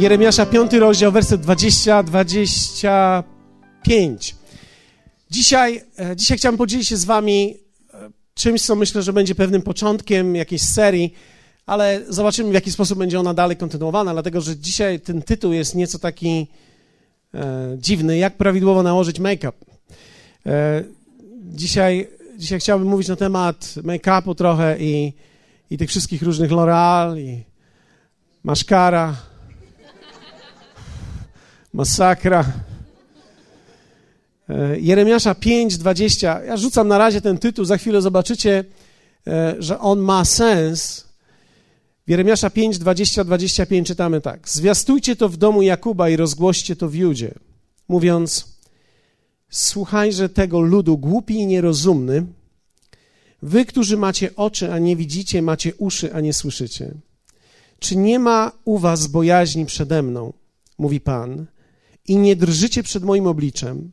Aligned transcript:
Jeremiasza 0.00 0.46
5 0.46 0.72
rozdział, 0.72 1.12
werset 1.12 1.40
20-25. 1.40 4.34
Dzisiaj, 5.30 5.82
e, 5.98 6.16
dzisiaj 6.16 6.38
chciałem 6.38 6.56
podzielić 6.56 6.88
się 6.88 6.96
z 6.96 7.04
wami 7.04 7.56
e, 7.94 8.10
czymś, 8.34 8.62
co 8.62 8.76
myślę, 8.76 9.02
że 9.02 9.12
będzie 9.12 9.34
pewnym 9.34 9.62
początkiem 9.62 10.36
jakiejś 10.36 10.62
serii, 10.62 11.14
ale 11.66 12.00
zobaczymy, 12.08 12.50
w 12.50 12.54
jaki 12.54 12.72
sposób 12.72 12.98
będzie 12.98 13.20
ona 13.20 13.34
dalej 13.34 13.56
kontynuowana, 13.56 14.12
dlatego 14.12 14.40
że 14.40 14.56
dzisiaj 14.56 15.00
ten 15.00 15.22
tytuł 15.22 15.52
jest 15.52 15.74
nieco 15.74 15.98
taki 15.98 16.46
e, 17.34 17.76
dziwny, 17.78 18.18
jak 18.18 18.36
prawidłowo 18.36 18.82
nałożyć 18.82 19.20
make-up. 19.20 19.58
E, 20.46 20.84
dzisiaj, 21.42 22.08
dzisiaj 22.38 22.60
chciałbym 22.60 22.88
mówić 22.88 23.08
na 23.08 23.16
temat 23.16 23.74
make-upu 23.76 24.34
trochę 24.34 24.76
i, 24.78 25.12
i 25.70 25.78
tych 25.78 25.88
wszystkich 25.88 26.22
różnych 26.22 26.50
L'Oreal 26.50 27.18
i 27.18 27.44
maszkara, 28.44 29.29
masakra. 31.72 32.44
E, 34.48 34.80
Jeremiasza 34.80 35.34
5:20. 35.34 36.44
Ja 36.46 36.56
rzucam 36.56 36.88
na 36.88 36.98
razie 36.98 37.20
ten 37.20 37.38
tytuł, 37.38 37.64
za 37.64 37.76
chwilę 37.76 38.02
zobaczycie, 38.02 38.64
e, 39.26 39.54
że 39.58 39.80
on 39.80 39.98
ma 39.98 40.24
sens. 40.24 41.10
Jeremiasza 42.06 42.50
5, 42.50 42.78
20, 42.78 43.24
25 43.24 43.86
czytamy 43.86 44.20
tak. 44.20 44.48
Zwiastujcie 44.48 45.16
to 45.16 45.28
w 45.28 45.36
domu 45.36 45.62
Jakuba 45.62 46.08
i 46.08 46.16
rozgłoście 46.16 46.76
to 46.76 46.88
w 46.88 46.94
Judzie, 46.94 47.34
mówiąc, 47.88 48.46
słuchajże 49.50 50.28
tego 50.28 50.60
ludu 50.60 50.98
głupi 50.98 51.34
i 51.34 51.46
nierozumny, 51.46 52.26
wy, 53.42 53.64
którzy 53.64 53.96
macie 53.96 54.36
oczy, 54.36 54.72
a 54.72 54.78
nie 54.78 54.96
widzicie, 54.96 55.42
macie 55.42 55.74
uszy, 55.74 56.14
a 56.14 56.20
nie 56.20 56.32
słyszycie. 56.32 56.94
Czy 57.78 57.96
nie 57.96 58.18
ma 58.18 58.52
u 58.64 58.78
was 58.78 59.06
bojaźni 59.06 59.66
przede 59.66 60.02
mną, 60.02 60.32
mówi 60.78 61.00
Pan, 61.00 61.46
i 62.10 62.16
nie 62.16 62.36
drżycie 62.36 62.82
przed 62.82 63.04
moim 63.04 63.26
obliczem? 63.26 63.92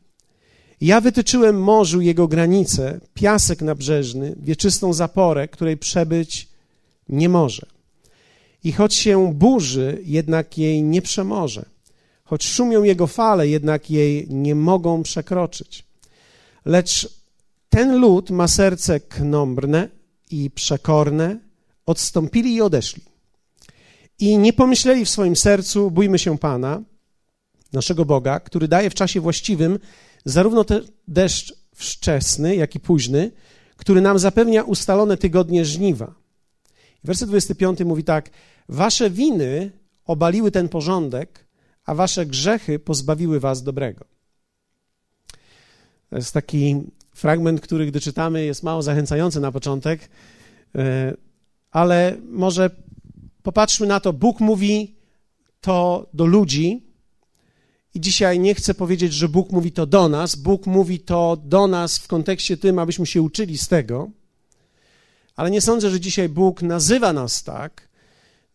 Ja 0.81 1.01
wytyczyłem 1.01 1.61
morzu 1.61 2.01
jego 2.01 2.27
granice, 2.27 2.99
piasek 3.13 3.61
nabrzeżny, 3.61 4.35
wieczystą 4.39 4.93
zaporę, 4.93 5.47
której 5.47 5.77
przebyć 5.77 6.47
nie 7.09 7.29
może. 7.29 7.65
I 8.63 8.71
choć 8.71 8.93
się 8.93 9.33
burzy, 9.33 10.01
jednak 10.05 10.57
jej 10.57 10.83
nie 10.83 11.01
przemoże. 11.01 11.65
Choć 12.23 12.45
szumią 12.45 12.83
jego 12.83 13.07
fale, 13.07 13.47
jednak 13.47 13.91
jej 13.91 14.27
nie 14.29 14.55
mogą 14.55 15.03
przekroczyć. 15.03 15.85
Lecz 16.65 17.09
ten 17.69 17.97
lud 17.99 18.29
ma 18.29 18.47
serce 18.47 18.99
knombrne 18.99 19.89
i 20.31 20.51
przekorne, 20.51 21.39
odstąpili 21.85 22.55
i 22.55 22.61
odeszli. 22.61 23.03
I 24.19 24.37
nie 24.37 24.53
pomyśleli 24.53 25.05
w 25.05 25.09
swoim 25.09 25.35
sercu, 25.35 25.91
bójmy 25.91 26.19
się 26.19 26.37
Pana, 26.37 26.81
naszego 27.73 28.05
Boga, 28.05 28.39
który 28.39 28.67
daje 28.67 28.89
w 28.89 28.93
czasie 28.93 29.21
właściwym 29.21 29.79
zarówno 30.25 30.65
deszcz 31.07 31.53
wczesny, 31.75 32.55
jak 32.55 32.75
i 32.75 32.79
późny, 32.79 33.31
który 33.75 34.01
nam 34.01 34.19
zapewnia 34.19 34.63
ustalone 34.63 35.17
tygodnie 35.17 35.65
żniwa. 35.65 36.13
Werset 37.03 37.29
25 37.29 37.79
mówi 37.79 38.03
tak: 38.03 38.29
Wasze 38.69 39.09
winy 39.09 39.71
obaliły 40.05 40.51
ten 40.51 40.69
porządek, 40.69 41.47
a 41.85 41.95
wasze 41.95 42.25
grzechy 42.25 42.79
pozbawiły 42.79 43.39
was 43.39 43.63
dobrego. 43.63 44.05
To 46.09 46.15
jest 46.15 46.33
taki 46.33 46.81
fragment, 47.13 47.61
który, 47.61 47.85
gdy 47.85 47.99
czytamy, 47.99 48.45
jest 48.45 48.63
mało 48.63 48.81
zachęcający 48.81 49.39
na 49.39 49.51
początek, 49.51 50.09
e, 50.75 51.13
ale 51.71 52.17
może 52.29 52.69
popatrzmy 53.43 53.87
na 53.87 53.99
to. 53.99 54.13
Bóg 54.13 54.39
mówi 54.39 54.95
to 55.61 56.09
do 56.13 56.25
ludzi, 56.25 56.86
i 57.97 58.01
dzisiaj 58.01 58.39
nie 58.39 58.55
chcę 58.55 58.73
powiedzieć, 58.73 59.13
że 59.13 59.29
Bóg 59.29 59.51
mówi 59.51 59.71
to 59.71 59.85
do 59.85 60.09
nas. 60.09 60.35
Bóg 60.35 60.65
mówi 60.65 60.99
to 60.99 61.37
do 61.43 61.67
nas 61.67 61.97
w 61.97 62.07
kontekście 62.07 62.57
tym, 62.57 62.79
abyśmy 62.79 63.05
się 63.05 63.21
uczyli 63.21 63.57
z 63.57 63.67
tego. 63.67 64.09
Ale 65.35 65.51
nie 65.51 65.61
sądzę, 65.61 65.89
że 65.89 65.99
dzisiaj 65.99 66.29
Bóg 66.29 66.61
nazywa 66.61 67.13
nas 67.13 67.43
tak. 67.43 67.89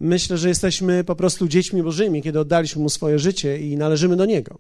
Myślę, 0.01 0.39
że 0.39 0.49
jesteśmy 0.49 1.05
po 1.05 1.17
prostu 1.17 1.49
dziećmi 1.49 1.83
Bożymi, 1.83 2.23
kiedy 2.23 2.41
oddaliśmy 2.41 2.83
Mu 2.83 2.89
swoje 2.89 3.19
życie 3.19 3.59
i 3.59 3.77
należymy 3.77 4.17
do 4.17 4.25
Niego. 4.25 4.59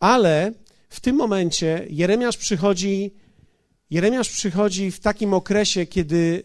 Ale 0.00 0.52
w 0.88 1.00
tym 1.00 1.16
momencie 1.16 1.86
Jeremiasz 1.90 2.36
przychodzi, 2.36 3.14
Jeremiasz 3.90 4.30
przychodzi 4.30 4.90
w 4.90 5.00
takim 5.00 5.34
okresie, 5.34 5.86
kiedy 5.86 6.42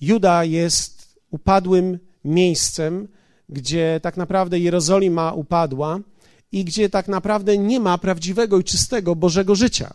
Juda 0.00 0.44
jest 0.44 1.18
upadłym 1.30 1.98
miejscem, 2.24 3.08
gdzie 3.48 4.00
tak 4.02 4.16
naprawdę 4.16 4.58
Jerozolima 4.58 5.32
upadła 5.32 6.00
i 6.52 6.64
gdzie 6.64 6.90
tak 6.90 7.08
naprawdę 7.08 7.58
nie 7.58 7.80
ma 7.80 7.98
prawdziwego 7.98 8.58
i 8.58 8.64
czystego 8.64 9.16
Bożego 9.16 9.54
życia. 9.54 9.94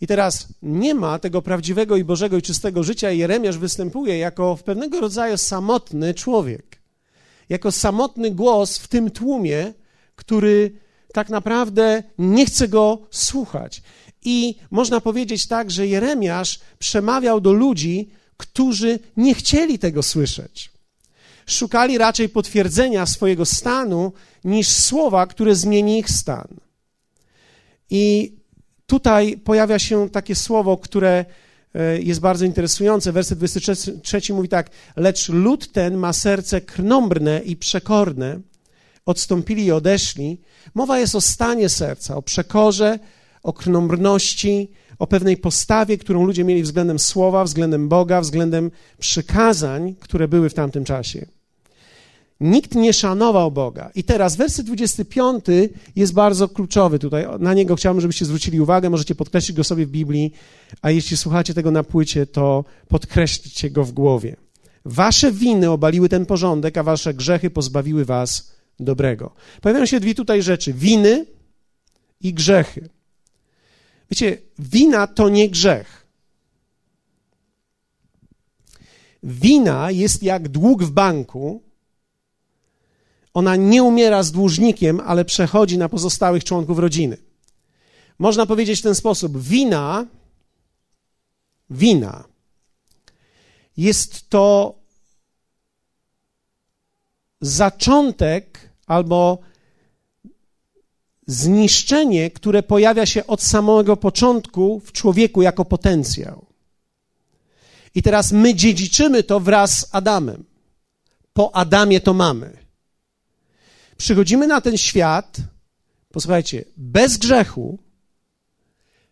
I 0.00 0.06
teraz 0.06 0.48
nie 0.62 0.94
ma 0.94 1.18
tego 1.18 1.42
prawdziwego 1.42 1.96
i 1.96 2.04
Bożego 2.04 2.36
i 2.36 2.42
czystego 2.42 2.82
życia, 2.82 3.10
i 3.10 3.18
Jeremiasz 3.18 3.58
występuje 3.58 4.18
jako 4.18 4.56
w 4.56 4.62
pewnego 4.62 5.00
rodzaju 5.00 5.36
samotny 5.36 6.14
człowiek, 6.14 6.82
jako 7.48 7.72
samotny 7.72 8.30
głos 8.30 8.78
w 8.78 8.88
tym 8.88 9.10
tłumie, 9.10 9.72
który 10.16 10.72
tak 11.12 11.28
naprawdę 11.28 12.02
nie 12.18 12.46
chce 12.46 12.68
go 12.68 12.98
słuchać. 13.10 13.82
I 14.24 14.54
można 14.70 15.00
powiedzieć 15.00 15.46
tak, 15.46 15.70
że 15.70 15.86
Jeremiasz 15.86 16.60
przemawiał 16.78 17.40
do 17.40 17.52
ludzi, 17.52 18.10
którzy 18.36 18.98
nie 19.16 19.34
chcieli 19.34 19.78
tego 19.78 20.02
słyszeć 20.02 20.69
szukali 21.50 21.98
raczej 21.98 22.28
potwierdzenia 22.28 23.06
swojego 23.06 23.44
stanu 23.44 24.12
niż 24.44 24.68
słowa, 24.68 25.26
które 25.26 25.54
zmieni 25.54 25.98
ich 25.98 26.10
stan. 26.10 26.48
I 27.90 28.34
tutaj 28.86 29.36
pojawia 29.36 29.78
się 29.78 30.10
takie 30.10 30.34
słowo, 30.34 30.76
które 30.76 31.24
e, 31.74 32.02
jest 32.02 32.20
bardzo 32.20 32.44
interesujące. 32.44 33.12
Werset 33.12 33.38
23 33.38 34.34
mówi 34.34 34.48
tak: 34.48 34.70
Lecz 34.96 35.28
lud 35.28 35.72
ten 35.72 35.96
ma 35.96 36.12
serce 36.12 36.60
krnąbrne 36.60 37.40
i 37.44 37.56
przekorne, 37.56 38.40
odstąpili 39.06 39.64
i 39.64 39.72
odeszli. 39.72 40.40
Mowa 40.74 40.98
jest 40.98 41.14
o 41.14 41.20
stanie 41.20 41.68
serca, 41.68 42.16
o 42.16 42.22
przekorze, 42.22 42.98
o 43.42 43.52
krnąbrności, 43.52 44.70
o 44.98 45.06
pewnej 45.06 45.36
postawie, 45.36 45.98
którą 45.98 46.24
ludzie 46.24 46.44
mieli 46.44 46.62
względem 46.62 46.98
słowa, 46.98 47.44
względem 47.44 47.88
Boga, 47.88 48.20
względem 48.20 48.70
przykazań, 48.98 49.94
które 50.00 50.28
były 50.28 50.50
w 50.50 50.54
tamtym 50.54 50.84
czasie. 50.84 51.26
Nikt 52.40 52.74
nie 52.74 52.92
szanował 52.92 53.52
Boga. 53.52 53.90
I 53.94 54.04
teraz 54.04 54.36
werset 54.36 54.66
25 54.66 55.44
jest 55.96 56.12
bardzo 56.12 56.48
kluczowy 56.48 56.98
tutaj. 56.98 57.26
Na 57.38 57.54
niego 57.54 57.76
chciałbym, 57.76 58.00
żebyście 58.00 58.24
zwrócili 58.24 58.60
uwagę. 58.60 58.90
Możecie 58.90 59.14
podkreślić 59.14 59.56
go 59.56 59.64
sobie 59.64 59.86
w 59.86 59.90
Biblii, 59.90 60.32
a 60.82 60.90
jeśli 60.90 61.16
słuchacie 61.16 61.54
tego 61.54 61.70
na 61.70 61.82
płycie, 61.82 62.26
to 62.26 62.64
podkreślcie 62.88 63.70
go 63.70 63.84
w 63.84 63.92
głowie. 63.92 64.36
Wasze 64.84 65.32
winy 65.32 65.70
obaliły 65.70 66.08
ten 66.08 66.26
porządek, 66.26 66.78
a 66.78 66.82
wasze 66.82 67.14
grzechy 67.14 67.50
pozbawiły 67.50 68.04
was 68.04 68.52
dobrego. 68.80 69.34
Pojawiają 69.60 69.86
się 69.86 70.00
dwie 70.00 70.14
tutaj 70.14 70.42
rzeczy: 70.42 70.72
winy 70.72 71.26
i 72.20 72.34
grzechy. 72.34 72.88
Wiecie, 74.10 74.38
wina 74.58 75.06
to 75.06 75.28
nie 75.28 75.48
grzech. 75.48 76.06
Wina 79.22 79.90
jest 79.90 80.22
jak 80.22 80.48
dług 80.48 80.82
w 80.82 80.90
banku, 80.90 81.62
ona 83.34 83.56
nie 83.56 83.82
umiera 83.82 84.22
z 84.22 84.32
dłużnikiem, 84.32 85.00
ale 85.06 85.24
przechodzi 85.24 85.78
na 85.78 85.88
pozostałych 85.88 86.44
członków 86.44 86.78
rodziny. 86.78 87.16
Można 88.18 88.46
powiedzieć 88.46 88.80
w 88.80 88.82
ten 88.82 88.94
sposób: 88.94 89.38
wina, 89.38 90.06
wina 91.70 92.24
jest 93.76 94.30
to 94.30 94.74
zaczątek 97.40 98.70
albo 98.86 99.38
zniszczenie, 101.26 102.30
które 102.30 102.62
pojawia 102.62 103.06
się 103.06 103.26
od 103.26 103.42
samego 103.42 103.96
początku 103.96 104.80
w 104.80 104.92
człowieku 104.92 105.42
jako 105.42 105.64
potencjał. 105.64 106.46
I 107.94 108.02
teraz 108.02 108.32
my 108.32 108.54
dziedziczymy 108.54 109.22
to 109.22 109.40
wraz 109.40 109.78
z 109.78 109.94
Adamem. 109.94 110.44
Po 111.32 111.56
Adamie 111.56 112.00
to 112.00 112.14
mamy 112.14 112.59
przychodzimy 114.00 114.46
na 114.46 114.60
ten 114.60 114.76
świat, 114.76 115.36
posłuchajcie, 116.12 116.64
bez 116.76 117.16
grzechu, 117.16 117.78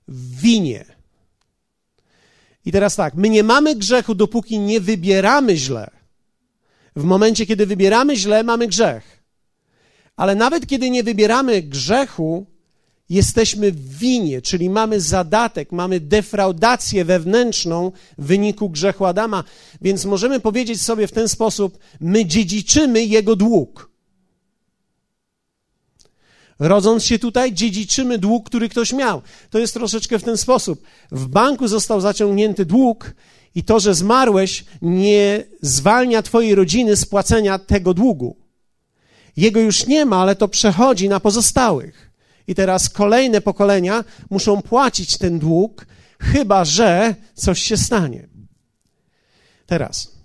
w 0.08 0.40
winie. 0.40 0.84
I 2.64 2.72
teraz 2.72 2.96
tak, 2.96 3.14
my 3.14 3.28
nie 3.28 3.42
mamy 3.42 3.76
grzechu, 3.76 4.14
dopóki 4.14 4.58
nie 4.58 4.80
wybieramy 4.80 5.56
źle. 5.56 5.90
W 6.96 7.04
momencie, 7.04 7.46
kiedy 7.46 7.66
wybieramy 7.66 8.16
źle, 8.16 8.42
mamy 8.42 8.66
grzech. 8.66 9.22
Ale 10.16 10.34
nawet 10.34 10.66
kiedy 10.66 10.90
nie 10.90 11.02
wybieramy 11.02 11.62
grzechu, 11.62 12.46
jesteśmy 13.08 13.72
w 13.72 13.98
winie, 13.98 14.42
czyli 14.42 14.70
mamy 14.70 15.00
zadatek, 15.00 15.72
mamy 15.72 16.00
defraudację 16.00 17.04
wewnętrzną 17.04 17.92
w 18.18 18.26
wyniku 18.26 18.70
grzechu 18.70 19.04
Adama, 19.04 19.44
więc 19.80 20.04
możemy 20.04 20.40
powiedzieć 20.40 20.82
sobie 20.82 21.06
w 21.06 21.12
ten 21.12 21.28
sposób: 21.28 21.78
my 22.00 22.26
dziedziczymy 22.26 23.04
jego 23.04 23.36
dług. 23.36 23.97
Rodząc 26.58 27.04
się 27.04 27.18
tutaj, 27.18 27.52
dziedziczymy 27.52 28.18
dług, 28.18 28.46
który 28.46 28.68
ktoś 28.68 28.92
miał. 28.92 29.22
To 29.50 29.58
jest 29.58 29.74
troszeczkę 29.74 30.18
w 30.18 30.24
ten 30.24 30.36
sposób. 30.36 30.82
W 31.12 31.26
banku 31.26 31.68
został 31.68 32.00
zaciągnięty 32.00 32.66
dług, 32.66 33.14
i 33.54 33.64
to, 33.64 33.80
że 33.80 33.94
zmarłeś, 33.94 34.64
nie 34.82 35.44
zwalnia 35.62 36.22
Twojej 36.22 36.54
rodziny 36.54 36.96
z 36.96 37.06
płacenia 37.06 37.58
tego 37.58 37.94
długu. 37.94 38.36
Jego 39.36 39.60
już 39.60 39.86
nie 39.86 40.06
ma, 40.06 40.16
ale 40.16 40.36
to 40.36 40.48
przechodzi 40.48 41.08
na 41.08 41.20
pozostałych. 41.20 42.10
I 42.46 42.54
teraz 42.54 42.88
kolejne 42.88 43.40
pokolenia 43.40 44.04
muszą 44.30 44.62
płacić 44.62 45.18
ten 45.18 45.38
dług, 45.38 45.86
chyba 46.20 46.64
że 46.64 47.14
coś 47.34 47.62
się 47.62 47.76
stanie. 47.76 48.28
Teraz, 49.66 50.17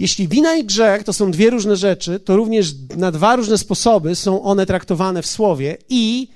jeśli 0.00 0.28
wina 0.28 0.56
i 0.56 0.64
grzech 0.64 1.04
to 1.04 1.12
są 1.12 1.30
dwie 1.30 1.50
różne 1.50 1.76
rzeczy, 1.76 2.20
to 2.20 2.36
również 2.36 2.74
na 2.96 3.12
dwa 3.12 3.36
różne 3.36 3.58
sposoby 3.58 4.14
są 4.14 4.42
one 4.42 4.66
traktowane 4.66 5.22
w 5.22 5.26
słowie 5.26 5.76
i 5.88 6.28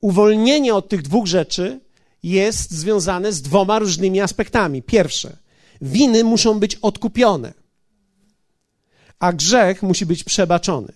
uwolnienie 0.00 0.74
od 0.74 0.88
tych 0.88 1.02
dwóch 1.02 1.26
rzeczy 1.26 1.80
jest 2.22 2.70
związane 2.70 3.32
z 3.32 3.42
dwoma 3.42 3.78
różnymi 3.78 4.20
aspektami. 4.20 4.82
Pierwsze, 4.82 5.36
winy 5.82 6.24
muszą 6.24 6.60
być 6.60 6.74
odkupione, 6.74 7.54
a 9.18 9.32
grzech 9.32 9.82
musi 9.82 10.06
być 10.06 10.24
przebaczony. 10.24 10.92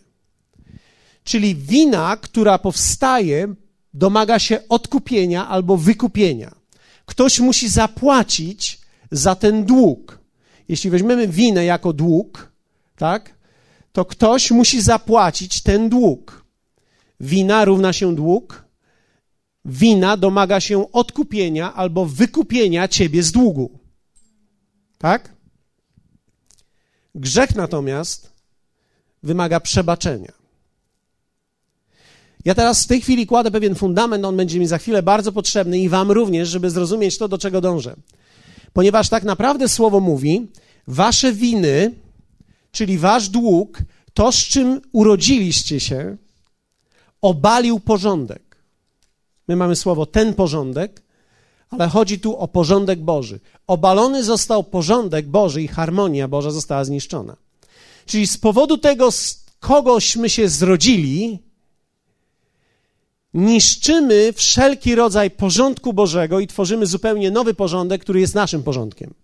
Czyli 1.24 1.54
wina, 1.54 2.16
która 2.16 2.58
powstaje, 2.58 3.54
domaga 3.94 4.38
się 4.38 4.60
odkupienia 4.68 5.48
albo 5.48 5.76
wykupienia. 5.76 6.54
Ktoś 7.06 7.40
musi 7.40 7.68
zapłacić 7.68 8.80
za 9.10 9.34
ten 9.34 9.64
dług. 9.64 10.21
Jeśli 10.72 10.90
weźmiemy 10.90 11.28
winę 11.28 11.64
jako 11.64 11.92
dług, 11.92 12.52
tak, 12.96 13.34
to 13.92 14.04
ktoś 14.04 14.50
musi 14.50 14.82
zapłacić 14.82 15.62
ten 15.62 15.88
dług. 15.88 16.44
Wina 17.20 17.64
równa 17.64 17.92
się 17.92 18.14
dług, 18.14 18.64
wina 19.64 20.16
domaga 20.16 20.60
się 20.60 20.92
odkupienia 20.92 21.74
albo 21.74 22.06
wykupienia 22.06 22.88
ciebie 22.88 23.22
z 23.22 23.32
długu. 23.32 23.78
Tak? 24.98 25.34
Grzech 27.14 27.54
natomiast 27.54 28.32
wymaga 29.22 29.60
przebaczenia. 29.60 30.32
Ja 32.44 32.54
teraz 32.54 32.84
w 32.84 32.86
tej 32.86 33.00
chwili 33.00 33.26
kładę 33.26 33.50
pewien 33.50 33.74
fundament, 33.74 34.24
on 34.24 34.36
będzie 34.36 34.58
mi 34.58 34.66
za 34.66 34.78
chwilę 34.78 35.02
bardzo 35.02 35.32
potrzebny 35.32 35.78
i 35.78 35.88
Wam 35.88 36.10
również, 36.10 36.48
żeby 36.48 36.70
zrozumieć 36.70 37.18
to, 37.18 37.28
do 37.28 37.38
czego 37.38 37.60
dążę. 37.60 37.96
Ponieważ 38.72 39.08
tak 39.08 39.24
naprawdę 39.24 39.68
słowo 39.68 40.00
mówi, 40.00 40.46
Wasze 40.86 41.32
winy, 41.32 41.94
czyli 42.72 42.98
Wasz 42.98 43.28
dług, 43.28 43.78
to 44.14 44.32
z 44.32 44.36
czym 44.36 44.80
urodziliście 44.92 45.80
się, 45.80 46.16
obalił 47.22 47.80
porządek. 47.80 48.56
My 49.48 49.56
mamy 49.56 49.76
słowo 49.76 50.06
ten 50.06 50.34
porządek, 50.34 51.02
ale 51.70 51.88
chodzi 51.88 52.20
tu 52.20 52.36
o 52.36 52.48
porządek 52.48 53.00
Boży. 53.00 53.40
Obalony 53.66 54.24
został 54.24 54.64
porządek 54.64 55.26
Boży 55.26 55.62
i 55.62 55.68
harmonia 55.68 56.28
Boża 56.28 56.50
została 56.50 56.84
zniszczona. 56.84 57.36
Czyli 58.06 58.26
z 58.26 58.38
powodu 58.38 58.78
tego, 58.78 59.10
z 59.10 59.44
kogośmy 59.60 60.30
się 60.30 60.48
zrodzili, 60.48 61.38
niszczymy 63.34 64.32
wszelki 64.32 64.94
rodzaj 64.94 65.30
porządku 65.30 65.92
Bożego 65.92 66.40
i 66.40 66.46
tworzymy 66.46 66.86
zupełnie 66.86 67.30
nowy 67.30 67.54
porządek, 67.54 68.00
który 68.02 68.20
jest 68.20 68.34
naszym 68.34 68.62
porządkiem. 68.62 69.14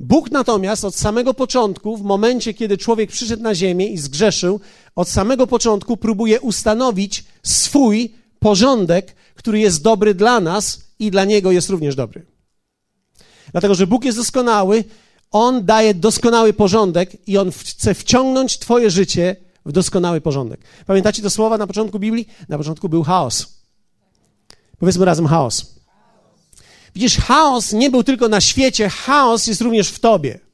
Bóg 0.00 0.30
natomiast 0.30 0.84
od 0.84 0.94
samego 0.94 1.34
początku, 1.34 1.96
w 1.96 2.02
momencie, 2.02 2.54
kiedy 2.54 2.78
człowiek 2.78 3.10
przyszedł 3.10 3.42
na 3.42 3.54
ziemię 3.54 3.86
i 3.86 3.98
zgrzeszył, 3.98 4.60
od 4.96 5.08
samego 5.08 5.46
początku 5.46 5.96
próbuje 5.96 6.40
ustanowić 6.40 7.24
swój 7.42 8.14
porządek, 8.38 9.14
który 9.34 9.58
jest 9.58 9.82
dobry 9.82 10.14
dla 10.14 10.40
nas 10.40 10.80
i 10.98 11.10
dla 11.10 11.24
niego 11.24 11.52
jest 11.52 11.70
również 11.70 11.94
dobry. 11.94 12.26
Dlatego, 13.52 13.74
że 13.74 13.86
Bóg 13.86 14.04
jest 14.04 14.18
doskonały, 14.18 14.84
On 15.30 15.64
daje 15.64 15.94
doskonały 15.94 16.52
porządek 16.52 17.28
i 17.28 17.38
On 17.38 17.50
chce 17.52 17.94
wciągnąć 17.94 18.58
Twoje 18.58 18.90
życie 18.90 19.36
w 19.66 19.72
doskonały 19.72 20.20
porządek. 20.20 20.60
Pamiętacie 20.86 21.22
te 21.22 21.30
słowa 21.30 21.58
na 21.58 21.66
początku 21.66 21.98
Biblii? 21.98 22.28
Na 22.48 22.58
początku 22.58 22.88
był 22.88 23.02
chaos. 23.02 23.62
Powiedzmy 24.78 25.04
razem 25.04 25.26
chaos. 25.26 25.74
Widzisz, 26.94 27.18
chaos 27.18 27.72
nie 27.72 27.90
był 27.90 28.04
tylko 28.04 28.28
na 28.28 28.40
świecie, 28.40 28.88
chaos 28.88 29.46
jest 29.46 29.60
również 29.60 29.88
w 29.88 29.98
Tobie. 29.98 30.47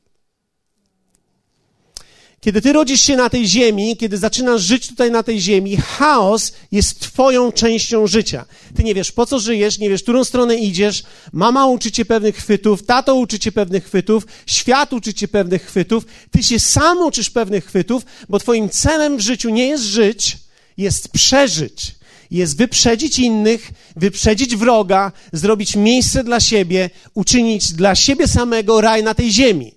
Kiedy 2.45 2.63
ty 2.63 2.73
rodzisz 2.73 3.01
się 3.01 3.17
na 3.17 3.31
tej 3.31 3.49
ziemi, 3.49 3.97
kiedy 3.97 4.19
zaczynasz 4.19 4.63
żyć 4.63 4.89
tutaj 4.89 5.11
na 5.11 5.23
tej 5.23 5.41
ziemi, 5.41 5.77
chaos 5.77 6.53
jest 6.73 7.01
twoją 7.01 7.53
częścią 7.53 8.07
życia. 8.07 8.45
Ty 8.77 8.85
nie 8.85 8.95
wiesz, 8.95 9.13
po 9.13 9.27
co 9.27 9.41
żyjesz, 9.41 9.79
nie 9.79 9.89
wiesz, 9.89 10.03
którą 10.03 10.25
stronę 10.25 10.57
idziesz, 10.57 11.03
mama 11.33 11.67
uczy 11.67 11.93
cię 11.93 12.05
pewnych 12.05 12.37
chwytów, 12.37 12.83
tato 12.83 13.15
uczy 13.15 13.39
cię 13.39 13.53
pewnych 13.53 13.85
chwytów, 13.85 14.27
świat 14.47 14.93
uczy 14.93 15.15
cię 15.15 15.29
pewnych 15.29 15.67
chwytów, 15.67 16.05
ty 16.31 16.43
się 16.43 16.61
sam 16.61 16.99
uczysz 16.99 17.31
pewnych 17.31 17.67
chwytów, 17.67 18.03
bo 18.29 18.39
twoim 18.39 18.69
celem 18.69 19.17
w 19.17 19.21
życiu 19.21 19.51
nie 19.51 19.69
jest 19.69 19.85
żyć, 19.85 20.37
jest 20.77 21.09
przeżyć. 21.09 21.95
Jest 22.31 22.57
wyprzedzić 22.57 23.19
innych, 23.19 23.71
wyprzedzić 23.97 24.57
wroga, 24.57 25.13
zrobić 25.33 25.77
miejsce 25.77 26.25
dla 26.25 26.41
siebie, 26.41 26.91
uczynić 27.15 27.73
dla 27.73 27.95
siebie 27.95 28.29
samego 28.29 28.81
raj 28.81 29.03
na 29.03 29.15
tej 29.15 29.33
ziemi. 29.33 29.74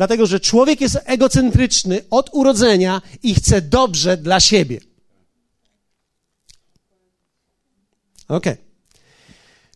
Dlatego, 0.00 0.26
że 0.26 0.40
człowiek 0.40 0.80
jest 0.80 0.98
egocentryczny 1.04 2.00
od 2.10 2.30
urodzenia 2.32 3.02
i 3.22 3.34
chce 3.34 3.62
dobrze 3.62 4.16
dla 4.16 4.40
siebie. 4.40 4.80
Ok. 8.28 8.44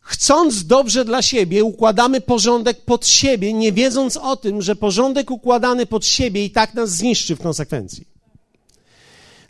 Chcąc 0.01 0.67
dobrze 0.67 1.05
dla 1.05 1.23
siebie, 1.23 1.65
układamy 1.65 2.21
porządek 2.21 2.81
pod 2.85 3.07
siebie, 3.07 3.53
nie 3.53 3.73
wiedząc 3.73 4.17
o 4.17 4.37
tym, 4.37 4.63
że 4.63 4.77
porządek 4.77 5.31
układany 5.31 5.87
pod 5.87 6.07
siebie 6.07 6.45
i 6.45 6.51
tak 6.51 6.75
nas 6.75 6.91
zniszczy 6.91 7.37
w 7.37 7.41
konsekwencji. 7.41 8.07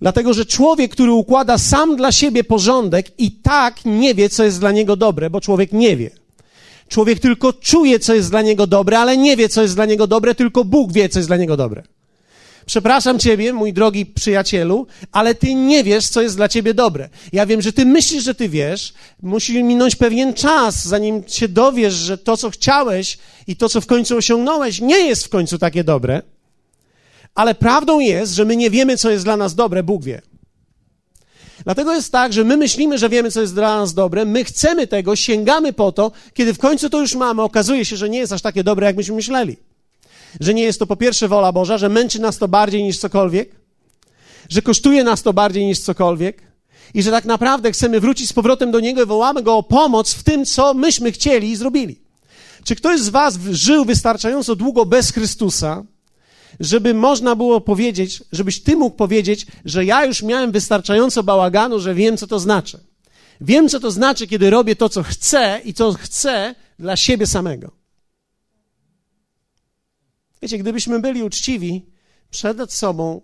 Dlatego, 0.00 0.34
że 0.34 0.46
człowiek, 0.46 0.92
który 0.92 1.12
układa 1.12 1.58
sam 1.58 1.96
dla 1.96 2.12
siebie 2.12 2.44
porządek, 2.44 3.20
i 3.20 3.32
tak 3.32 3.84
nie 3.84 4.14
wie, 4.14 4.28
co 4.28 4.44
jest 4.44 4.60
dla 4.60 4.72
niego 4.72 4.96
dobre, 4.96 5.30
bo 5.30 5.40
człowiek 5.40 5.72
nie 5.72 5.96
wie. 5.96 6.23
Człowiek 6.88 7.20
tylko 7.20 7.52
czuje, 7.52 7.98
co 7.98 8.14
jest 8.14 8.30
dla 8.30 8.42
niego 8.42 8.66
dobre, 8.66 8.98
ale 8.98 9.16
nie 9.16 9.36
wie, 9.36 9.48
co 9.48 9.62
jest 9.62 9.74
dla 9.74 9.86
niego 9.86 10.06
dobre, 10.06 10.34
tylko 10.34 10.64
Bóg 10.64 10.92
wie, 10.92 11.08
co 11.08 11.18
jest 11.18 11.28
dla 11.28 11.36
niego 11.36 11.56
dobre. 11.56 11.82
Przepraszam 12.66 13.18
ciebie, 13.18 13.52
mój 13.52 13.72
drogi 13.72 14.06
przyjacielu, 14.06 14.86
ale 15.12 15.34
ty 15.34 15.54
nie 15.54 15.84
wiesz, 15.84 16.08
co 16.08 16.22
jest 16.22 16.36
dla 16.36 16.48
ciebie 16.48 16.74
dobre. 16.74 17.08
Ja 17.32 17.46
wiem, 17.46 17.62
że 17.62 17.72
ty 17.72 17.86
myślisz, 17.86 18.24
że 18.24 18.34
ty 18.34 18.48
wiesz. 18.48 18.94
Musi 19.22 19.62
minąć 19.62 19.96
pewien 19.96 20.34
czas, 20.34 20.84
zanim 20.84 21.22
się 21.28 21.48
dowiesz, 21.48 21.94
że 21.94 22.18
to, 22.18 22.36
co 22.36 22.50
chciałeś 22.50 23.18
i 23.46 23.56
to, 23.56 23.68
co 23.68 23.80
w 23.80 23.86
końcu 23.86 24.16
osiągnąłeś, 24.16 24.80
nie 24.80 24.98
jest 25.06 25.24
w 25.24 25.28
końcu 25.28 25.58
takie 25.58 25.84
dobre. 25.84 26.22
Ale 27.34 27.54
prawdą 27.54 28.00
jest, 28.00 28.34
że 28.34 28.44
my 28.44 28.56
nie 28.56 28.70
wiemy, 28.70 28.96
co 28.96 29.10
jest 29.10 29.24
dla 29.24 29.36
nas 29.36 29.54
dobre, 29.54 29.82
Bóg 29.82 30.04
wie. 30.04 30.22
Dlatego 31.64 31.94
jest 31.94 32.12
tak, 32.12 32.32
że 32.32 32.44
my 32.44 32.56
myślimy, 32.56 32.98
że 32.98 33.08
wiemy, 33.08 33.30
co 33.30 33.40
jest 33.40 33.54
dla 33.54 33.76
nas 33.76 33.94
dobre, 33.94 34.24
my 34.24 34.44
chcemy 34.44 34.86
tego, 34.86 35.16
sięgamy 35.16 35.72
po 35.72 35.92
to, 35.92 36.12
kiedy 36.34 36.54
w 36.54 36.58
końcu 36.58 36.90
to 36.90 37.00
już 37.00 37.14
mamy, 37.14 37.42
okazuje 37.42 37.84
się, 37.84 37.96
że 37.96 38.08
nie 38.08 38.18
jest 38.18 38.32
aż 38.32 38.42
takie 38.42 38.64
dobre, 38.64 38.86
jak 38.86 38.96
myśmy 38.96 39.14
myśleli. 39.14 39.56
Że 40.40 40.54
nie 40.54 40.62
jest 40.62 40.78
to 40.78 40.86
po 40.86 40.96
pierwsze 40.96 41.28
wola 41.28 41.52
Boża, 41.52 41.78
że 41.78 41.88
męczy 41.88 42.20
nas 42.20 42.38
to 42.38 42.48
bardziej 42.48 42.82
niż 42.82 42.98
cokolwiek, 42.98 43.50
że 44.48 44.62
kosztuje 44.62 45.04
nas 45.04 45.22
to 45.22 45.32
bardziej 45.32 45.66
niż 45.66 45.78
cokolwiek 45.78 46.42
i 46.94 47.02
że 47.02 47.10
tak 47.10 47.24
naprawdę 47.24 47.72
chcemy 47.72 48.00
wrócić 48.00 48.28
z 48.28 48.32
powrotem 48.32 48.70
do 48.70 48.80
Niego 48.80 49.02
i 49.02 49.06
wołamy 49.06 49.42
Go 49.42 49.56
o 49.56 49.62
pomoc 49.62 50.14
w 50.14 50.22
tym, 50.22 50.44
co 50.44 50.74
myśmy 50.74 51.12
chcieli 51.12 51.50
i 51.50 51.56
zrobili. 51.56 52.00
Czy 52.64 52.76
ktoś 52.76 53.00
z 53.00 53.08
Was 53.08 53.38
żył 53.50 53.84
wystarczająco 53.84 54.56
długo 54.56 54.86
bez 54.86 55.10
Chrystusa, 55.10 55.82
żeby 56.60 56.94
można 56.94 57.36
było 57.36 57.60
powiedzieć, 57.60 58.22
żebyś 58.32 58.62
ty 58.62 58.76
mógł 58.76 58.96
powiedzieć, 58.96 59.46
że 59.64 59.84
ja 59.84 60.04
już 60.04 60.22
miałem 60.22 60.52
wystarczająco 60.52 61.22
bałaganu, 61.22 61.80
że 61.80 61.94
wiem, 61.94 62.16
co 62.16 62.26
to 62.26 62.38
znaczy. 62.38 62.80
Wiem, 63.40 63.68
co 63.68 63.80
to 63.80 63.90
znaczy, 63.90 64.26
kiedy 64.26 64.50
robię 64.50 64.76
to, 64.76 64.88
co 64.88 65.02
chcę 65.02 65.60
i 65.64 65.74
co 65.74 65.92
chcę 65.92 66.54
dla 66.78 66.96
siebie 66.96 67.26
samego. 67.26 67.70
Wiecie, 70.42 70.58
gdybyśmy 70.58 71.00
byli 71.00 71.22
uczciwi 71.22 71.86
przed 72.30 72.72
sobą 72.72 73.20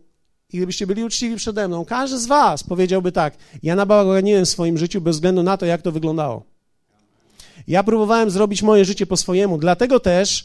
i 0.52 0.56
gdybyście 0.56 0.86
byli 0.86 1.04
uczciwi 1.04 1.36
przede 1.36 1.68
mną, 1.68 1.84
każdy 1.84 2.18
z 2.18 2.26
was 2.26 2.62
powiedziałby 2.62 3.12
tak, 3.12 3.36
ja 3.62 3.74
nabałaganiłem 3.76 4.44
w 4.44 4.48
swoim 4.48 4.78
życiu 4.78 5.00
bez 5.00 5.16
względu 5.16 5.42
na 5.42 5.56
to, 5.56 5.66
jak 5.66 5.82
to 5.82 5.92
wyglądało. 5.92 6.46
Ja 7.68 7.82
próbowałem 7.82 8.30
zrobić 8.30 8.62
moje 8.62 8.84
życie 8.84 9.06
po 9.06 9.16
swojemu, 9.16 9.58
dlatego 9.58 10.00
też 10.00 10.44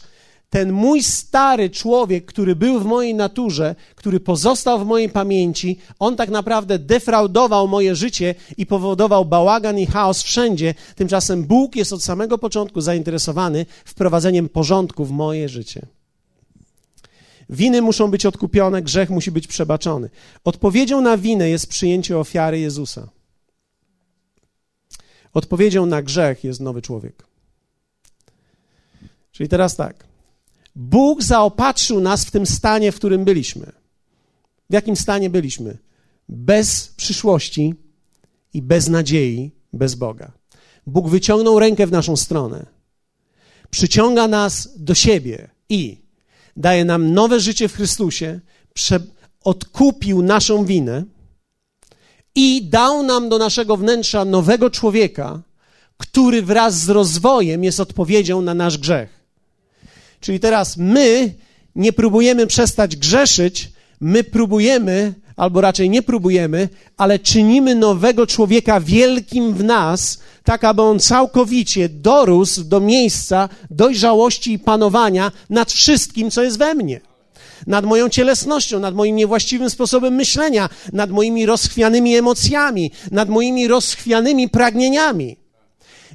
ten 0.50 0.72
mój 0.72 1.02
stary 1.02 1.70
człowiek, 1.70 2.24
który 2.24 2.56
był 2.56 2.80
w 2.80 2.84
mojej 2.84 3.14
naturze, 3.14 3.74
który 3.94 4.20
pozostał 4.20 4.78
w 4.78 4.86
mojej 4.86 5.08
pamięci, 5.08 5.78
on 5.98 6.16
tak 6.16 6.30
naprawdę 6.30 6.78
defraudował 6.78 7.68
moje 7.68 7.96
życie 7.96 8.34
i 8.56 8.66
powodował 8.66 9.24
bałagan 9.24 9.78
i 9.78 9.86
chaos 9.86 10.22
wszędzie. 10.22 10.74
Tymczasem 10.94 11.44
Bóg 11.44 11.76
jest 11.76 11.92
od 11.92 12.02
samego 12.02 12.38
początku 12.38 12.80
zainteresowany 12.80 13.66
wprowadzeniem 13.84 14.48
porządku 14.48 15.04
w 15.04 15.10
moje 15.10 15.48
życie. 15.48 15.86
Winy 17.50 17.82
muszą 17.82 18.10
być 18.10 18.26
odkupione, 18.26 18.82
grzech 18.82 19.10
musi 19.10 19.30
być 19.30 19.46
przebaczony. 19.46 20.10
Odpowiedzią 20.44 21.00
na 21.00 21.16
winę 21.16 21.50
jest 21.50 21.66
przyjęcie 21.66 22.18
ofiary 22.18 22.60
Jezusa. 22.60 23.08
Odpowiedzią 25.34 25.86
na 25.86 26.02
grzech 26.02 26.44
jest 26.44 26.60
nowy 26.60 26.82
człowiek. 26.82 27.26
Czyli 29.32 29.48
teraz 29.48 29.76
tak. 29.76 30.05
Bóg 30.76 31.22
zaopatrzył 31.22 32.00
nas 32.00 32.24
w 32.24 32.30
tym 32.30 32.46
stanie, 32.46 32.92
w 32.92 32.96
którym 32.96 33.24
byliśmy. 33.24 33.72
W 34.70 34.72
jakim 34.72 34.96
stanie 34.96 35.30
byliśmy? 35.30 35.78
Bez 36.28 36.88
przyszłości 36.88 37.74
i 38.54 38.62
bez 38.62 38.88
nadziei, 38.88 39.50
bez 39.72 39.94
Boga. 39.94 40.32
Bóg 40.86 41.08
wyciągnął 41.08 41.58
rękę 41.58 41.86
w 41.86 41.92
naszą 41.92 42.16
stronę, 42.16 42.66
przyciąga 43.70 44.28
nas 44.28 44.68
do 44.76 44.94
siebie 44.94 45.50
i 45.68 45.98
daje 46.56 46.84
nam 46.84 47.12
nowe 47.14 47.40
życie 47.40 47.68
w 47.68 47.74
Chrystusie, 47.74 48.40
odkupił 49.44 50.22
naszą 50.22 50.64
winę 50.64 51.04
i 52.34 52.68
dał 52.68 53.02
nam 53.02 53.28
do 53.28 53.38
naszego 53.38 53.76
wnętrza 53.76 54.24
nowego 54.24 54.70
człowieka, 54.70 55.42
który 55.96 56.42
wraz 56.42 56.78
z 56.80 56.88
rozwojem 56.88 57.64
jest 57.64 57.80
odpowiedzią 57.80 58.42
na 58.42 58.54
nasz 58.54 58.78
grzech. 58.78 59.15
Czyli 60.26 60.40
teraz 60.40 60.76
my 60.76 61.34
nie 61.76 61.92
próbujemy 61.92 62.46
przestać 62.46 62.96
grzeszyć, 62.96 63.72
my 64.00 64.24
próbujemy, 64.24 65.14
albo 65.36 65.60
raczej 65.60 65.90
nie 65.90 66.02
próbujemy, 66.02 66.68
ale 66.96 67.18
czynimy 67.18 67.74
nowego 67.74 68.26
człowieka 68.26 68.80
wielkim 68.80 69.54
w 69.54 69.64
nas, 69.64 70.18
tak 70.44 70.64
aby 70.64 70.82
on 70.82 71.00
całkowicie 71.00 71.88
dorósł 71.88 72.64
do 72.64 72.80
miejsca 72.80 73.48
dojrzałości 73.70 74.52
i 74.52 74.58
panowania 74.58 75.32
nad 75.50 75.72
wszystkim, 75.72 76.30
co 76.30 76.42
jest 76.42 76.58
we 76.58 76.74
mnie. 76.74 77.00
Nad 77.66 77.84
moją 77.84 78.08
cielesnością, 78.08 78.80
nad 78.80 78.94
moim 78.94 79.16
niewłaściwym 79.16 79.70
sposobem 79.70 80.14
myślenia, 80.14 80.68
nad 80.92 81.10
moimi 81.10 81.46
rozchwianymi 81.46 82.16
emocjami, 82.16 82.90
nad 83.10 83.28
moimi 83.28 83.68
rozchwianymi 83.68 84.48
pragnieniami. 84.48 85.45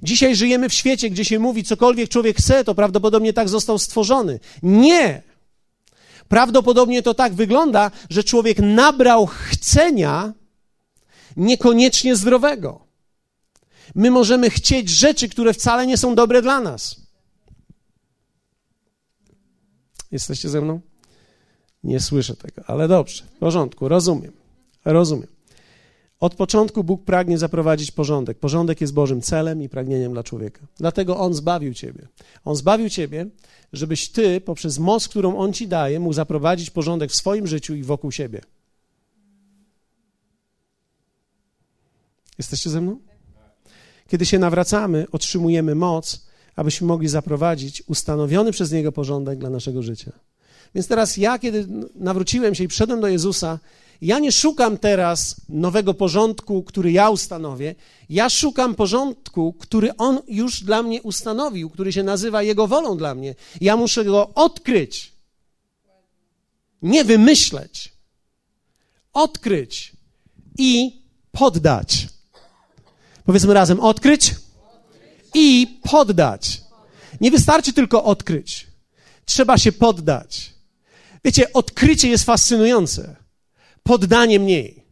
Dzisiaj 0.04 0.36
żyjemy 0.36 0.70
w 0.70 0.74
świecie, 0.74 1.10
gdzie 1.10 1.26
się 1.26 1.40
mówi, 1.40 1.64
cokolwiek 1.64 2.10
człowiek 2.10 2.38
chce, 2.38 2.64
to 2.64 2.76
prawdopodobnie 2.76 3.34
tak 3.34 3.50
został 3.50 3.80
stworzony. 3.80 4.40
Nie! 4.64 5.24
Prawdopodobnie 6.28 7.02
to 7.02 7.14
tak 7.14 7.34
wygląda, 7.34 7.92
że 8.10 8.24
człowiek 8.24 8.60
nabrał 8.60 9.26
chcenia 9.26 10.34
niekoniecznie 11.38 12.16
zdrowego. 12.16 12.86
My 13.96 14.12
możemy 14.12 14.50
chcieć 14.50 14.90
rzeczy, 14.90 15.30
które 15.30 15.54
wcale 15.54 15.88
nie 15.88 15.98
są 15.98 16.16
dobre 16.16 16.42
dla 16.42 16.62
nas. 16.62 16.96
Jesteście 20.12 20.50
ze 20.50 20.62
mną? 20.62 20.82
Nie 21.84 22.00
słyszę 22.00 22.36
tego, 22.36 22.62
ale 22.68 22.88
dobrze, 22.88 23.24
w 23.24 23.40
porządku, 23.40 23.88
rozumiem. 23.88 24.32
Rozumiem. 24.86 25.28
Od 26.22 26.36
początku 26.36 26.84
Bóg 26.84 27.04
pragnie 27.04 27.38
zaprowadzić 27.38 27.92
porządek. 27.92 28.40
Porządek 28.40 28.82
jest 28.82 28.94
Bożym 28.94 29.22
celem 29.22 29.62
i 29.62 29.70
pragnieniem 29.70 30.14
dla 30.14 30.24
człowieka. 30.24 30.62
Dlatego 30.78 31.18
On 31.18 31.34
zbawił 31.34 31.74
Ciebie. 31.74 32.08
On 32.46 32.56
zbawił 32.56 32.90
Ciebie, 32.90 33.26
żebyś 33.74 34.10
Ty, 34.10 34.42
poprzez 34.42 34.80
moc, 34.80 35.08
którą 35.08 35.38
On 35.38 35.54
Ci 35.54 35.68
daje, 35.68 36.00
mógł 36.00 36.14
zaprowadzić 36.14 36.70
porządek 36.70 37.12
w 37.12 37.16
swoim 37.16 37.48
życiu 37.48 37.76
i 37.76 37.84
wokół 37.84 38.12
siebie. 38.12 38.42
Jesteście 42.38 42.70
ze 42.70 42.82
mną? 42.82 43.00
Kiedy 44.08 44.26
się 44.26 44.40
nawracamy, 44.40 45.06
otrzymujemy 45.12 45.76
moc, 45.76 46.28
abyśmy 46.56 46.88
mogli 46.88 47.08
zaprowadzić 47.08 47.84
ustanowiony 47.88 48.52
przez 48.52 48.72
Niego 48.72 48.92
porządek 48.92 49.40
dla 49.40 49.50
naszego 49.50 49.84
życia. 49.84 50.12
Więc 50.76 50.88
teraz 50.88 51.18
ja, 51.18 51.40
kiedy 51.40 51.68
nawróciłem 51.96 52.56
się 52.56 52.64
i 52.64 52.68
przyszedłem 52.68 53.02
do 53.02 53.08
Jezusa, 53.08 53.60
ja 54.02 54.20
nie 54.20 54.32
szukam 54.32 54.78
teraz 54.78 55.36
nowego 55.50 55.94
porządku, 55.94 56.64
który 56.64 56.92
ja 56.92 57.10
ustanowię. 57.10 57.76
Ja 58.10 58.30
szukam 58.30 58.76
porządku, 58.76 59.54
który 59.54 59.98
On 59.98 60.20
już 60.28 60.64
dla 60.64 60.84
mnie 60.84 61.02
ustanowił, 61.02 61.70
który 61.70 61.94
się 61.94 62.04
nazywa 62.04 62.44
Jego 62.44 62.68
wolą 62.68 62.98
dla 62.98 63.16
mnie. 63.16 63.36
Ja 63.62 63.78
muszę 63.78 64.06
go 64.06 64.34
odkryć, 64.36 65.12
nie 66.82 67.04
wymyśleć. 67.04 67.92
Odkryć 69.14 69.92
i 70.58 71.02
poddać. 71.32 72.08
Powiedzmy 73.26 73.54
razem: 73.54 73.80
odkryć 73.80 74.36
i 75.34 75.80
poddać. 75.92 76.62
Nie 77.22 77.32
wystarczy 77.32 77.74
tylko 77.74 78.04
odkryć. 78.04 78.68
Trzeba 79.26 79.58
się 79.58 79.72
poddać. 79.72 80.52
Wiecie, 81.26 81.54
odkrycie 81.54 82.10
jest 82.10 82.24
fascynujące 82.24 83.21
poddanie 83.92 84.40
mniej. 84.40 84.84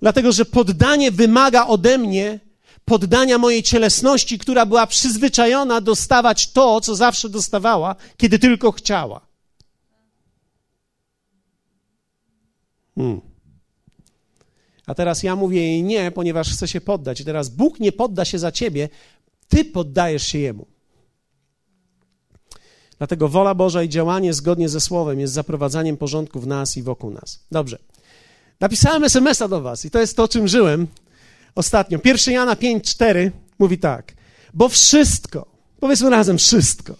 Dlatego, 0.00 0.32
że 0.32 0.44
poddanie 0.44 1.10
wymaga 1.10 1.66
ode 1.66 1.98
mnie 1.98 2.40
poddania 2.84 3.38
mojej 3.38 3.62
cielesności, 3.62 4.38
która 4.38 4.66
była 4.66 4.86
przyzwyczajona 4.86 5.80
dostawać 5.80 6.52
to, 6.52 6.80
co 6.80 6.94
zawsze 6.94 7.28
dostawała, 7.28 7.96
kiedy 8.16 8.38
tylko 8.38 8.72
chciała. 8.72 9.26
Hmm. 12.94 13.20
A 14.86 14.94
teraz 14.94 15.22
ja 15.22 15.36
mówię 15.36 15.62
jej 15.62 15.82
nie, 15.82 16.10
ponieważ 16.10 16.52
chcę 16.52 16.68
się 16.68 16.80
poddać. 16.80 17.20
I 17.20 17.24
teraz 17.24 17.48
Bóg 17.48 17.80
nie 17.80 17.92
podda 17.92 18.24
się 18.24 18.38
za 18.38 18.52
ciebie, 18.52 18.88
ty 19.48 19.64
poddajesz 19.64 20.26
się 20.26 20.38
Jemu. 20.38 20.66
Dlatego 22.98 23.28
wola 23.28 23.54
Boża 23.54 23.82
i 23.82 23.88
działanie 23.88 24.34
zgodnie 24.34 24.68
ze 24.68 24.80
Słowem 24.80 25.20
jest 25.20 25.32
zaprowadzaniem 25.32 25.96
porządku 25.96 26.40
w 26.40 26.46
nas 26.46 26.76
i 26.76 26.82
wokół 26.82 27.10
nas. 27.10 27.40
Dobrze. 27.52 27.78
Napisałem 28.60 29.04
SMS-a 29.04 29.48
do 29.48 29.60
Was 29.60 29.84
i 29.84 29.90
to 29.90 30.00
jest 30.00 30.16
to, 30.16 30.28
czym 30.28 30.48
żyłem 30.48 30.86
ostatnio. 31.54 31.98
1 32.04 32.34
Jana 32.34 32.54
5,4 32.54 33.30
mówi 33.58 33.78
tak. 33.78 34.12
Bo 34.54 34.68
wszystko, 34.68 35.46
powiedzmy 35.80 36.10
razem 36.10 36.38
wszystko, 36.38 36.94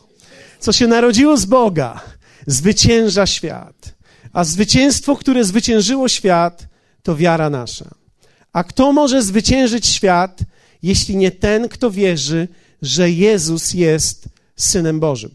co 0.60 0.72
się 0.72 0.86
narodziło 0.86 1.36
z 1.36 1.44
Boga, 1.44 2.00
zwycięża 2.46 3.26
świat. 3.26 3.96
A 4.32 4.44
zwycięstwo, 4.44 5.16
które 5.16 5.44
zwyciężyło 5.44 6.08
świat, 6.08 6.66
to 7.02 7.16
wiara 7.16 7.50
nasza. 7.50 7.94
A 8.52 8.64
kto 8.64 8.92
może 8.92 9.22
zwyciężyć 9.22 9.86
świat, 9.86 10.40
jeśli 10.82 11.16
nie 11.16 11.30
ten, 11.30 11.68
kto 11.68 11.90
wierzy, 11.90 12.48
że 12.82 13.10
Jezus 13.10 13.74
jest 13.74 14.28
Synem 14.56 15.00
Bożym? 15.00 15.34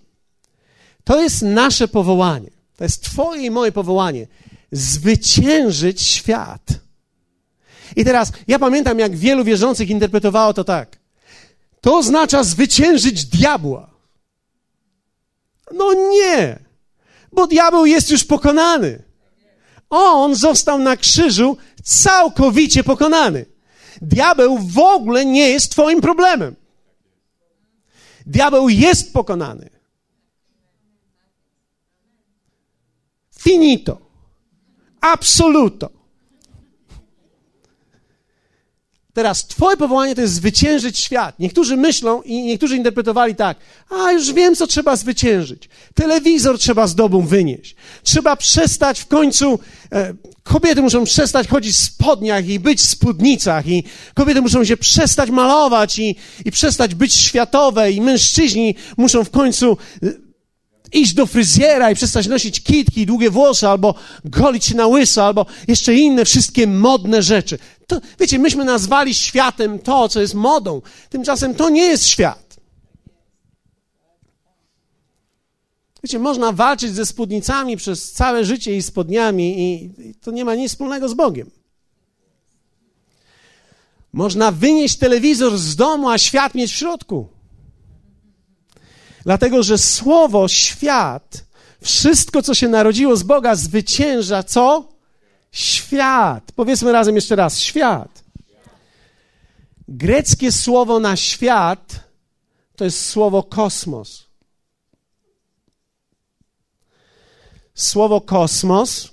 To 1.03 1.21
jest 1.21 1.41
nasze 1.41 1.87
powołanie. 1.87 2.49
To 2.77 2.83
jest 2.83 3.03
Twoje 3.03 3.45
i 3.45 3.51
moje 3.51 3.71
powołanie. 3.71 4.27
Zwyciężyć 4.71 6.01
świat. 6.01 6.61
I 7.95 8.05
teraz, 8.05 8.31
ja 8.47 8.59
pamiętam, 8.59 8.99
jak 8.99 9.15
wielu 9.15 9.43
wierzących 9.43 9.89
interpretowało 9.89 10.53
to 10.53 10.63
tak. 10.63 10.97
To 11.81 11.97
oznacza 11.97 12.43
zwyciężyć 12.43 13.25
diabła. 13.25 13.89
No 15.73 15.93
nie, 15.93 16.59
bo 17.31 17.47
diabeł 17.47 17.85
jest 17.85 18.11
już 18.11 18.23
pokonany. 18.23 19.03
On 19.89 20.35
został 20.35 20.79
na 20.79 20.97
krzyżu 20.97 21.57
całkowicie 21.83 22.83
pokonany. 22.83 23.45
Diabeł 24.01 24.57
w 24.57 24.79
ogóle 24.79 25.25
nie 25.25 25.49
jest 25.49 25.71
Twoim 25.71 26.01
problemem. 26.01 26.55
Diabeł 28.25 28.69
jest 28.69 29.13
pokonany. 29.13 29.69
Finito. 33.43 33.97
Absoluto. 35.01 35.89
Teraz 39.13 39.47
Twoje 39.47 39.77
powołanie 39.77 40.15
to 40.15 40.21
jest 40.21 40.33
zwyciężyć 40.33 40.99
świat. 40.99 41.39
Niektórzy 41.39 41.77
myślą 41.77 42.21
i 42.21 42.41
niektórzy 42.43 42.77
interpretowali 42.77 43.35
tak, 43.35 43.57
a 43.89 44.11
już 44.11 44.33
wiem, 44.33 44.55
co 44.55 44.67
trzeba 44.67 44.95
zwyciężyć. 44.95 45.69
Telewizor 45.95 46.59
trzeba 46.59 46.87
z 46.87 46.95
dobą 46.95 47.27
wynieść. 47.27 47.75
Trzeba 48.03 48.35
przestać 48.35 48.99
w 48.99 49.07
końcu, 49.07 49.59
e, 49.91 50.13
kobiety 50.43 50.81
muszą 50.81 51.03
przestać 51.03 51.47
chodzić 51.47 51.75
w 51.75 51.79
spodniach 51.79 52.47
i 52.47 52.59
być 52.59 52.79
w 52.79 52.85
spódnicach 52.85 53.67
i 53.67 53.83
kobiety 54.13 54.41
muszą 54.41 54.65
się 54.65 54.77
przestać 54.77 55.29
malować 55.29 55.99
i, 55.99 56.15
i 56.45 56.51
przestać 56.51 56.95
być 56.95 57.13
światowe 57.13 57.91
i 57.91 58.01
mężczyźni 58.01 58.75
muszą 58.97 59.23
w 59.23 59.29
końcu 59.29 59.77
e, 60.03 60.30
iść 60.91 61.13
do 61.13 61.25
fryzjera 61.25 61.91
i 61.91 61.95
przestać 61.95 62.27
nosić 62.27 62.63
kitki, 62.63 63.05
długie 63.05 63.29
włosy, 63.29 63.67
albo 63.67 63.95
golić 64.25 64.65
się 64.65 64.75
na 64.75 64.87
łyso, 64.87 65.25
albo 65.25 65.45
jeszcze 65.67 65.93
inne 65.93 66.25
wszystkie 66.25 66.67
modne 66.67 67.21
rzeczy. 67.21 67.57
To, 67.87 68.01
wiecie, 68.19 68.39
myśmy 68.39 68.65
nazwali 68.65 69.13
światem 69.13 69.79
to, 69.79 70.09
co 70.09 70.21
jest 70.21 70.33
modą. 70.33 70.81
Tymczasem 71.09 71.55
to 71.55 71.69
nie 71.69 71.83
jest 71.83 72.05
świat. 72.05 72.51
Wiecie, 76.03 76.19
można 76.19 76.51
walczyć 76.51 76.95
ze 76.95 77.05
spódnicami 77.05 77.77
przez 77.77 78.11
całe 78.11 78.45
życie 78.45 78.77
i 78.77 78.81
spodniami, 78.81 79.59
i 79.59 80.15
to 80.21 80.31
nie 80.31 80.45
ma 80.45 80.55
nic 80.55 80.71
wspólnego 80.71 81.09
z 81.09 81.13
Bogiem. 81.13 81.51
Można 84.13 84.51
wynieść 84.51 84.97
telewizor 84.97 85.57
z 85.57 85.75
domu, 85.75 86.09
a 86.09 86.17
świat 86.17 86.55
mieć 86.55 86.71
w 86.71 86.75
środku. 86.75 87.27
Dlatego, 89.23 89.63
że 89.63 89.77
słowo, 89.77 90.47
świat, 90.47 91.45
wszystko, 91.81 92.41
co 92.41 92.53
się 92.53 92.67
narodziło 92.67 93.15
z 93.15 93.23
Boga, 93.23 93.55
zwycięża 93.55 94.43
co? 94.43 94.89
Świat. 95.51 96.51
Powiedzmy 96.55 96.91
razem 96.91 97.15
jeszcze 97.15 97.35
raz: 97.35 97.59
świat. 97.59 98.23
Greckie 99.87 100.51
słowo 100.51 100.99
na 100.99 101.15
świat 101.15 102.11
to 102.75 102.85
jest 102.85 103.05
słowo 103.05 103.43
kosmos. 103.43 104.25
Słowo 107.73 108.21
kosmos, 108.21 109.09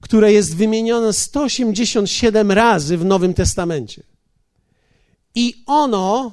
które 0.00 0.32
jest 0.32 0.56
wymienione 0.56 1.12
187 1.12 2.52
razy 2.52 2.98
w 2.98 3.04
Nowym 3.04 3.34
Testamencie. 3.34 4.02
I 5.34 5.62
ono 5.66 6.32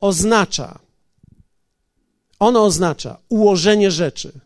oznacza, 0.00 0.78
ono 2.40 2.64
oznacza 2.64 3.18
ułożenie 3.28 3.90
rzeczy, 3.90 4.40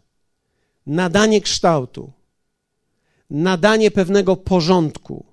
nadanie 0.86 1.40
kształtu, 1.40 2.12
nadanie 3.30 3.90
pewnego 3.90 4.36
porządku. 4.36 5.24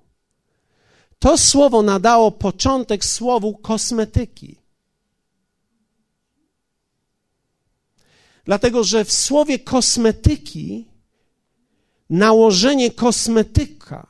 To 1.18 1.38
słowo 1.38 1.82
nadało 1.82 2.30
początek 2.30 3.04
słowu 3.04 3.56
kosmetyki. 3.56 4.58
Dlatego, 8.44 8.84
że 8.84 9.04
w 9.04 9.12
słowie 9.12 9.58
kosmetyki 9.58 10.88
nałożenie 12.10 12.90
kosmetyka, 12.90 14.06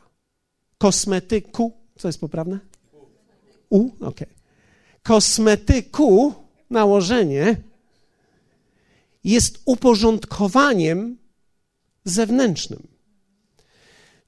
kosmetyku, 0.79 1.73
co 1.99 2.09
jest 2.09 2.21
poprawne? 2.21 2.59
U, 3.69 3.87
okej. 3.87 4.09
Okay. 4.09 4.29
Kosmetyku, 5.03 6.35
nałożenie 6.71 7.72
jest 9.25 9.63
uporządkowaniem 9.65 11.19
zewnętrznym. 12.05 12.89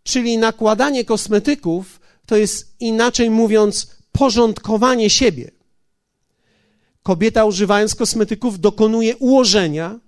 Czyli 0.02 0.38
nakładanie 0.38 1.04
kosmetyków 1.04 2.00
to 2.26 2.36
jest 2.36 2.74
inaczej 2.80 3.30
mówiąc 3.30 3.96
porządkowanie 4.12 5.10
siebie. 5.10 5.50
Kobieta 7.02 7.44
używając 7.44 7.94
kosmetyków 7.94 8.60
dokonuje 8.60 9.16
ułożenia, 9.16 9.98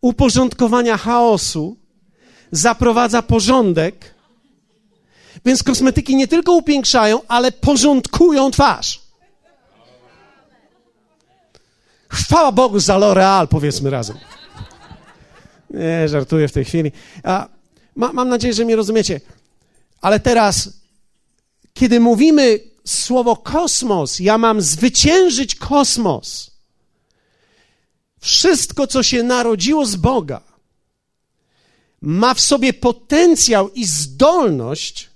uporządkowania 0.00 0.96
chaosu, 0.96 1.76
zaprowadza 2.52 3.22
porządek. 3.22 4.14
Więc 5.44 5.62
kosmetyki 5.62 6.16
nie 6.16 6.28
tylko 6.28 6.52
upiększają, 6.52 7.20
ale 7.28 7.52
porządkują 7.52 8.50
twarz. 8.50 9.07
Chwała 12.08 12.52
Bogu 12.52 12.80
za 12.80 12.98
L'Oreal, 12.98 13.48
powiedzmy 13.48 13.90
razem. 13.90 14.16
Nie, 15.70 16.08
żartuję 16.08 16.48
w 16.48 16.52
tej 16.52 16.64
chwili. 16.64 16.92
A, 17.22 17.48
ma, 17.96 18.12
mam 18.12 18.28
nadzieję, 18.28 18.54
że 18.54 18.64
mnie 18.64 18.76
rozumiecie. 18.76 19.20
Ale 20.00 20.20
teraz, 20.20 20.70
kiedy 21.74 22.00
mówimy 22.00 22.60
słowo 22.84 23.36
kosmos, 23.36 24.20
ja 24.20 24.38
mam 24.38 24.60
zwyciężyć 24.60 25.54
kosmos. 25.54 26.50
Wszystko, 28.20 28.86
co 28.86 29.02
się 29.02 29.22
narodziło 29.22 29.86
z 29.86 29.96
Boga, 29.96 30.40
ma 32.00 32.34
w 32.34 32.40
sobie 32.40 32.72
potencjał 32.72 33.68
i 33.68 33.84
zdolność 33.84 35.10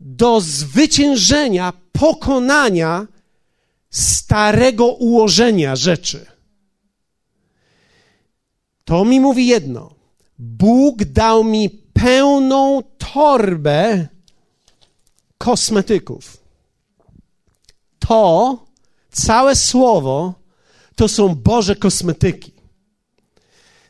do 0.00 0.40
zwyciężenia, 0.40 1.72
pokonania 1.92 3.06
starego 3.94 4.86
ułożenia 4.86 5.76
rzeczy. 5.76 6.26
To 8.84 9.04
mi 9.04 9.20
mówi 9.20 9.46
jedno. 9.46 9.94
Bóg 10.38 11.04
dał 11.04 11.44
mi 11.44 11.70
pełną 11.70 12.82
torbę 12.98 14.08
kosmetyków. 15.38 16.36
To 17.98 18.58
całe 19.12 19.56
słowo 19.56 20.34
to 20.96 21.08
są 21.08 21.34
Boże 21.34 21.76
kosmetyki. 21.76 22.52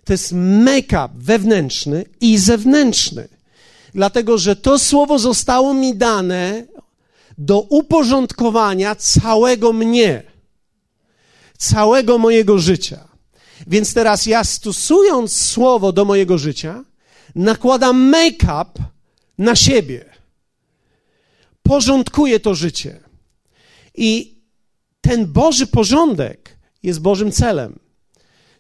To 0.05 0.13
jest 0.13 0.33
make-up 0.37 1.09
wewnętrzny 1.15 2.05
i 2.21 2.39
zewnętrzny. 2.39 3.29
Dlatego, 3.95 4.39
że 4.39 4.57
to 4.57 4.79
słowo 4.79 5.19
zostało 5.19 5.75
mi 5.75 5.97
dane 5.97 6.67
do 7.39 7.61
uporządkowania 7.61 8.95
całego 8.95 9.73
mnie, 9.73 10.23
całego 11.59 12.19
mojego 12.19 12.59
życia. 12.59 13.09
Więc 13.67 13.95
teraz 13.95 14.27
ja 14.27 14.45
stosując 14.45 15.41
słowo 15.41 15.93
do 15.93 16.05
mojego 16.05 16.39
życia, 16.39 16.85
nakładam 17.35 18.11
make-up 18.11 18.71
na 19.39 19.57
siebie. 19.57 20.05
Porządkuję 21.63 22.41
to 22.41 22.55
życie. 22.55 23.01
I 23.95 24.39
ten 25.01 25.27
Boży 25.27 25.67
porządek 25.67 26.57
jest 26.83 27.01
Bożym 27.01 27.33
celem. 27.33 27.79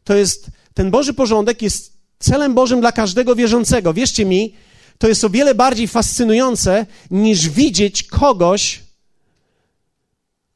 To 0.04 0.14
jest 0.14 0.46
ten 0.74 0.90
Boży 0.90 1.14
porządek 1.14 1.62
jest 1.62 1.92
celem 2.18 2.54
Bożym 2.54 2.80
dla 2.80 2.92
każdego 2.92 3.34
wierzącego. 3.34 3.94
Wierzcie 3.94 4.24
mi, 4.24 4.54
to 4.98 5.08
jest 5.08 5.24
o 5.24 5.30
wiele 5.30 5.54
bardziej 5.54 5.88
fascynujące 5.88 6.86
niż 7.10 7.48
widzieć 7.48 8.02
kogoś, 8.02 8.82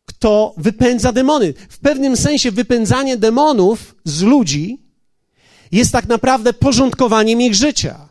kto 0.05 0.55
wypędza 0.57 1.13
demony. 1.13 1.55
W 1.69 1.79
pewnym 1.79 2.17
sensie 2.17 2.51
wypędzanie 2.51 3.17
demonów 3.17 3.95
z 4.05 4.23
ludzi 4.23 4.83
jest 5.73 5.93
tak 5.93 6.09
naprawdę 6.09 6.53
porządkowaniem 6.53 7.41
ich 7.41 7.55
życia. 7.55 8.09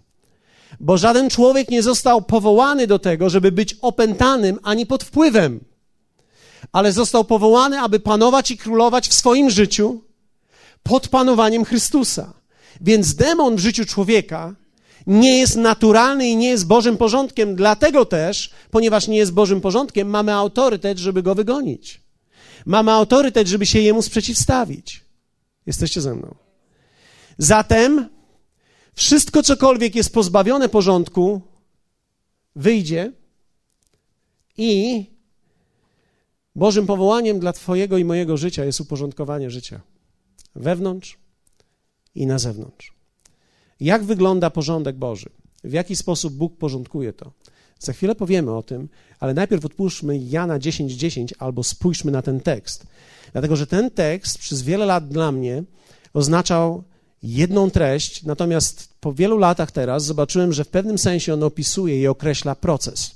Bo 0.80 0.98
żaden 0.98 1.30
człowiek 1.30 1.70
nie 1.70 1.84
został 1.84 2.22
powołany 2.22 2.88
do 2.88 3.00
tego, 3.00 3.30
żeby 3.30 3.52
być 3.52 3.76
opętanym 3.82 4.60
ani 4.64 4.86
pod 4.86 5.04
wpływem, 5.04 5.60
ale 6.72 6.92
został 6.92 7.26
powołany, 7.26 7.80
aby 7.80 8.00
panować 8.00 8.52
i 8.52 8.58
królować 8.58 9.08
w 9.08 9.14
swoim 9.14 9.50
życiu 9.50 10.02
pod 10.84 11.08
panowaniem 11.08 11.66
Chrystusa. 11.66 12.34
Więc 12.82 13.16
demon 13.16 13.56
w 13.56 13.60
życiu 13.60 13.86
człowieka 13.86 14.56
nie 15.08 15.38
jest 15.38 15.56
naturalny 15.56 16.30
i 16.30 16.36
nie 16.36 16.50
jest 16.50 16.68
Bożym 16.68 16.98
porządkiem, 16.98 17.56
dlatego 17.56 18.06
też, 18.06 18.52
ponieważ 18.72 19.08
nie 19.08 19.18
jest 19.18 19.34
Bożym 19.34 19.62
porządkiem, 19.62 20.10
mamy 20.10 20.34
autorytet, 20.34 20.98
żeby 20.98 21.24
go 21.24 21.36
wygonić. 21.36 22.02
Mamy 22.66 22.92
autorytet, 22.92 23.48
żeby 23.48 23.66
się 23.66 23.80
jemu 23.80 24.02
sprzeciwstawić. 24.02 25.04
Jesteście 25.66 26.02
ze 26.02 26.16
mną. 26.16 26.36
Zatem 27.38 28.10
wszystko, 28.94 29.44
cokolwiek 29.44 29.96
jest 29.96 30.14
pozbawione 30.14 30.70
porządku, 30.70 31.42
wyjdzie 32.56 33.12
i 34.58 35.06
Bożym 36.56 36.86
powołaniem 36.86 37.40
dla 37.40 37.54
Twojego 37.54 37.98
i 37.98 38.06
mojego 38.06 38.38
życia 38.38 38.66
jest 38.66 38.82
uporządkowanie 38.82 39.50
życia 39.50 39.82
wewnątrz 40.56 41.18
i 42.16 42.26
na 42.26 42.40
zewnątrz. 42.40 42.97
Jak 43.80 44.04
wygląda 44.04 44.50
porządek 44.50 44.96
Boży? 44.96 45.30
W 45.64 45.74
jaki 45.74 45.96
sposób 45.96 46.34
Bóg 46.34 46.58
porządkuje 46.58 47.14
to? 47.14 47.32
Za 47.80 47.94
chwilę 47.94 48.16
powiemy 48.16 48.56
o 48.56 48.64
tym, 48.64 48.90
ale 49.20 49.34
najpierw 49.34 49.66
odpuszczmy 49.66 50.18
Jana 50.18 50.60
10:10 50.60 50.88
10, 50.88 51.34
albo 51.40 51.64
spójrzmy 51.64 52.12
na 52.12 52.22
ten 52.22 52.40
tekst. 52.40 52.88
Dlatego, 53.32 53.56
że 53.56 53.68
ten 53.68 53.92
tekst 53.92 54.38
przez 54.38 54.62
wiele 54.62 54.86
lat 54.86 55.08
dla 55.08 55.32
mnie 55.32 55.64
oznaczał 56.14 56.84
jedną 57.24 57.72
treść, 57.72 58.24
natomiast 58.24 58.90
po 59.00 59.14
wielu 59.14 59.38
latach 59.38 59.72
teraz 59.72 60.06
zobaczyłem, 60.06 60.54
że 60.54 60.64
w 60.64 60.68
pewnym 60.68 60.98
sensie 60.98 61.34
on 61.34 61.44
opisuje 61.44 62.02
i 62.02 62.08
określa 62.08 62.56
proces. 62.56 63.16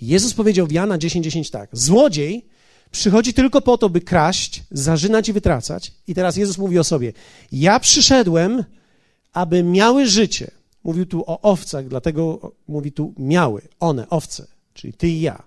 Jezus 0.00 0.34
powiedział 0.34 0.66
w 0.66 0.72
Jana 0.72 0.98
10:10 0.98 1.20
10 1.20 1.50
tak: 1.50 1.70
Złodziej 1.72 2.46
przychodzi 2.90 3.34
tylko 3.34 3.60
po 3.60 3.78
to, 3.78 3.88
by 3.88 4.00
kraść, 4.00 4.62
zarzynać 4.70 5.28
i 5.28 5.32
wytracać. 5.32 5.92
I 6.06 6.14
teraz 6.14 6.36
Jezus 6.36 6.58
mówi 6.58 6.78
o 6.78 6.84
sobie: 6.84 7.12
Ja 7.52 7.80
przyszedłem, 7.80 8.64
aby 9.36 9.62
miały 9.62 10.06
życie. 10.06 10.50
Mówił 10.84 11.06
tu 11.06 11.24
o 11.26 11.40
owcach, 11.40 11.88
dlatego 11.88 12.52
mówi 12.68 12.92
tu 12.92 13.14
miały, 13.18 13.62
one, 13.80 14.08
owce, 14.08 14.46
czyli 14.74 14.92
ty 14.92 15.08
i 15.08 15.20
ja. 15.20 15.42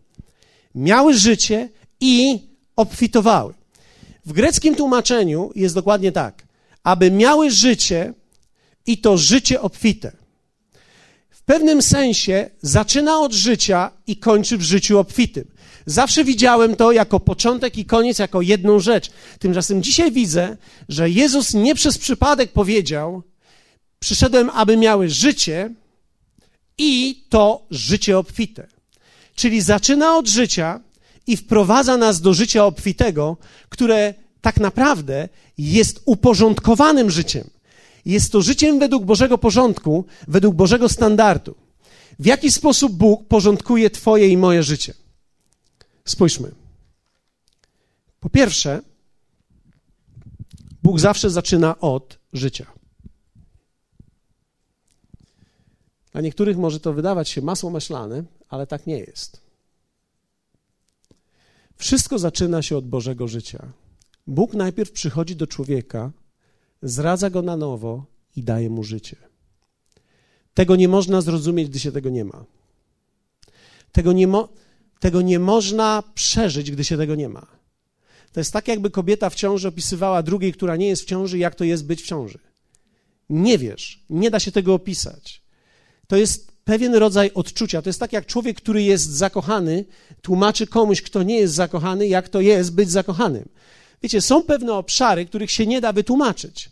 Miały 0.75 1.13
życie 1.13 1.69
i 1.99 2.39
obfitowały. 2.75 3.54
W 4.25 4.34
greckim 4.34 4.75
tłumaczeniu 4.75 5.52
jest 5.56 5.75
dokładnie 5.75 6.12
tak: 6.12 6.47
aby 6.84 7.12
miały 7.12 7.52
życie 7.52 8.13
i 8.86 8.97
to 8.97 9.17
życie 9.17 9.62
obfite 9.62 10.12
pewnym 11.49 11.82
sensie 11.82 12.49
zaczyna 12.62 13.19
od 13.19 13.34
życia 13.34 13.91
i 14.08 14.17
kończy 14.17 14.58
w 14.58 14.62
życiu 14.62 14.99
obfitym. 14.99 15.47
Zawsze 15.86 16.23
widziałem 16.23 16.75
to 16.75 16.91
jako 16.91 17.19
początek 17.19 17.78
i 17.78 17.86
koniec, 17.86 18.19
jako 18.19 18.41
jedną 18.41 18.80
rzecz. 18.80 19.10
Tymczasem 19.39 19.84
dzisiaj 19.84 20.12
widzę, 20.12 20.58
że 20.89 21.10
Jezus 21.10 21.54
nie 21.54 21.75
przez 21.75 21.97
przypadek 21.97 22.52
powiedział: 22.52 23.23
Przyszedłem, 24.00 24.50
aby 24.50 24.78
miały 24.78 25.10
życie 25.10 25.74
i 26.78 27.24
to 27.30 27.66
życie 27.72 28.18
obfite. 28.18 28.68
Czyli 29.36 29.62
zaczyna 29.62 30.18
od 30.18 30.28
życia 30.28 30.80
i 31.28 31.38
wprowadza 31.38 31.98
nas 31.98 32.22
do 32.22 32.34
życia 32.34 32.66
obfitego, 32.66 33.38
które 33.70 34.14
tak 34.42 34.60
naprawdę 34.60 35.30
jest 35.58 36.02
uporządkowanym 36.06 37.12
życiem. 37.12 37.50
Jest 38.06 38.32
to 38.32 38.42
życiem 38.42 38.80
według 38.80 39.06
Bożego 39.06 39.38
porządku, 39.38 40.06
według 40.28 40.56
Bożego 40.56 40.90
standardu. 40.90 41.56
W 42.20 42.26
jaki 42.26 42.52
sposób 42.52 42.94
Bóg 42.94 43.28
porządkuje 43.28 43.90
Twoje 43.90 44.28
i 44.28 44.38
moje 44.38 44.64
życie? 44.64 44.94
Spójrzmy. 46.06 46.52
Po 48.20 48.30
pierwsze, 48.30 48.82
Bóg 50.84 51.00
zawsze 51.00 51.30
zaczyna 51.30 51.80
od 51.80 52.20
życia. 52.34 52.79
Dla 56.12 56.22
niektórych 56.22 56.58
może 56.58 56.80
to 56.80 56.93
wydawać 56.93 57.30
się 57.30 57.41
masło 57.41 57.69
maślane, 57.69 58.24
ale 58.50 58.67
tak 58.67 58.88
nie 58.88 59.00
jest. 59.00 59.41
Wszystko 61.76 62.19
zaczyna 62.19 62.62
się 62.62 62.78
od 62.78 62.88
Bożego 62.88 63.28
życia. 63.28 63.72
Bóg 64.28 64.54
najpierw 64.54 64.91
przychodzi 64.91 65.36
do 65.36 65.48
człowieka, 65.48 66.12
zradza 66.82 67.30
go 67.30 67.41
na 67.41 67.58
nowo 67.58 68.06
i 68.36 68.43
daje 68.43 68.69
mu 68.69 68.84
życie. 68.84 69.15
Tego 70.54 70.76
nie 70.76 70.88
można 70.88 71.22
zrozumieć, 71.22 71.69
gdy 71.69 71.80
się 71.80 71.91
tego 71.91 72.10
nie 72.10 72.26
ma. 72.26 72.45
Tego 73.91 74.13
nie, 74.13 74.28
mo 74.28 74.50
tego 75.00 75.22
nie 75.22 75.39
można 75.39 76.04
przeżyć, 76.13 76.72
gdy 76.72 76.84
się 76.84 76.98
tego 76.98 77.15
nie 77.15 77.30
ma. 77.30 77.48
To 78.32 78.39
jest 78.39 78.54
tak, 78.54 78.67
jakby 78.67 78.89
kobieta 78.89 79.30
w 79.30 79.36
ciąży 79.36 79.67
opisywała 79.67 80.24
drugiej, 80.24 80.54
która 80.54 80.76
nie 80.76 80.88
jest 80.88 81.02
w 81.02 81.06
ciąży, 81.06 81.38
jak 81.38 81.56
to 81.56 81.63
jest 81.63 81.86
być 81.86 82.02
w 82.02 82.06
ciąży. 82.06 82.39
Nie 83.30 83.58
wiesz, 83.58 84.04
nie 84.10 84.32
da 84.32 84.39
się 84.39 84.52
tego 84.52 84.74
opisać. 84.74 85.41
To 86.10 86.15
jest 86.15 86.52
pewien 86.63 86.95
rodzaj 86.95 87.32
odczucia. 87.34 87.82
To 87.82 87.89
jest 87.89 88.00
tak, 88.00 88.13
jak 88.13 88.26
człowiek, 88.26 88.58
który 88.58 88.84
jest 88.84 89.10
zakochany, 89.10 89.86
tłumaczy 90.22 90.67
komuś, 90.67 91.02
kto 91.02 91.24
nie 91.24 91.39
jest 91.39 91.54
zakochany, 91.54 92.08
jak 92.08 92.30
to 92.30 92.41
jest 92.41 92.74
być 92.74 92.91
zakochanym. 92.91 93.50
Wiecie, 94.04 94.22
są 94.22 94.43
pewne 94.43 94.74
obszary, 94.74 95.26
których 95.26 95.52
się 95.52 95.65
nie 95.65 95.82
da 95.82 95.93
wytłumaczyć. 95.93 96.69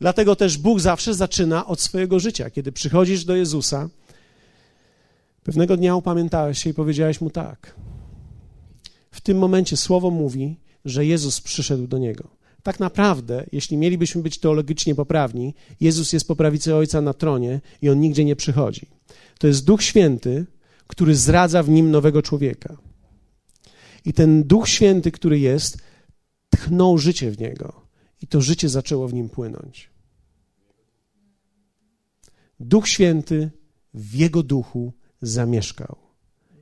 Dlatego 0.00 0.36
też 0.36 0.58
Bóg 0.58 0.80
zawsze 0.80 1.14
zaczyna 1.14 1.66
od 1.66 1.80
swojego 1.80 2.20
życia. 2.20 2.50
Kiedy 2.50 2.72
przychodzisz 2.72 3.24
do 3.24 3.36
Jezusa, 3.36 3.88
pewnego 5.44 5.76
dnia 5.76 5.96
upamiętałeś 5.96 6.62
się 6.62 6.70
i 6.70 6.74
powiedziałeś 6.74 7.20
mu 7.20 7.30
tak. 7.30 7.74
W 9.10 9.20
tym 9.20 9.38
momencie 9.38 9.76
słowo 9.76 10.10
mówi, 10.10 10.56
że 10.84 11.06
Jezus 11.06 11.40
przyszedł 11.40 11.86
do 11.86 11.98
niego. 11.98 12.37
Tak 12.68 12.80
naprawdę, 12.80 13.46
jeśli 13.52 13.76
mielibyśmy 13.76 14.22
być 14.22 14.38
teologicznie 14.38 14.94
poprawni, 14.94 15.54
Jezus 15.80 16.12
jest 16.12 16.28
po 16.28 16.36
prawicy 16.36 16.74
Ojca 16.74 17.00
na 17.00 17.14
tronie 17.14 17.60
i 17.82 17.88
on 17.88 18.00
nigdzie 18.00 18.24
nie 18.24 18.36
przychodzi. 18.36 18.86
To 19.38 19.46
jest 19.46 19.64
Duch 19.64 19.82
Święty, 19.82 20.46
który 20.86 21.16
zradza 21.16 21.62
w 21.62 21.68
nim 21.68 21.90
nowego 21.90 22.22
człowieka. 22.22 22.76
I 24.04 24.12
ten 24.12 24.44
Duch 24.44 24.68
Święty, 24.68 25.12
który 25.12 25.38
jest, 25.38 25.78
tchnął 26.50 26.98
życie 26.98 27.30
w 27.30 27.38
niego 27.38 27.86
i 28.22 28.26
to 28.26 28.40
życie 28.40 28.68
zaczęło 28.68 29.08
w 29.08 29.14
nim 29.14 29.28
płynąć. 29.28 29.90
Duch 32.60 32.88
Święty 32.88 33.50
w 33.94 34.14
jego 34.14 34.42
duchu 34.42 34.92
zamieszkał. 35.22 35.96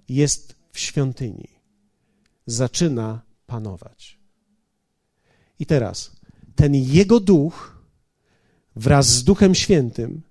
Jest 0.09 0.57
w 0.73 0.79
świątyni. 0.79 1.49
Zaczyna 2.47 3.23
panować. 3.47 4.26
I 5.61 5.67
teraz 5.67 6.11
ten 6.55 6.75
jego 6.75 7.21
duch 7.21 7.77
wraz 8.77 9.07
z 9.07 9.25
Duchem 9.25 9.55
Świętym 9.55 10.23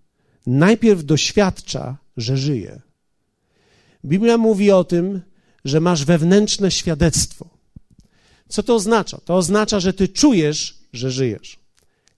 najpierw 0.47 1.05
doświadcza, 1.05 1.97
że 2.17 2.37
żyje. 2.37 2.81
Biblia 4.05 4.37
mówi 4.37 4.71
o 4.71 4.83
tym, 4.83 5.21
że 5.65 5.79
masz 5.79 6.05
wewnętrzne 6.05 6.71
świadectwo. 6.71 7.49
Co 8.49 8.63
to 8.63 8.75
oznacza? 8.75 9.17
To 9.25 9.35
oznacza, 9.35 9.79
że 9.79 9.93
ty 9.93 10.07
czujesz, 10.07 10.77
że 10.93 11.11
żyjesz. 11.11 11.59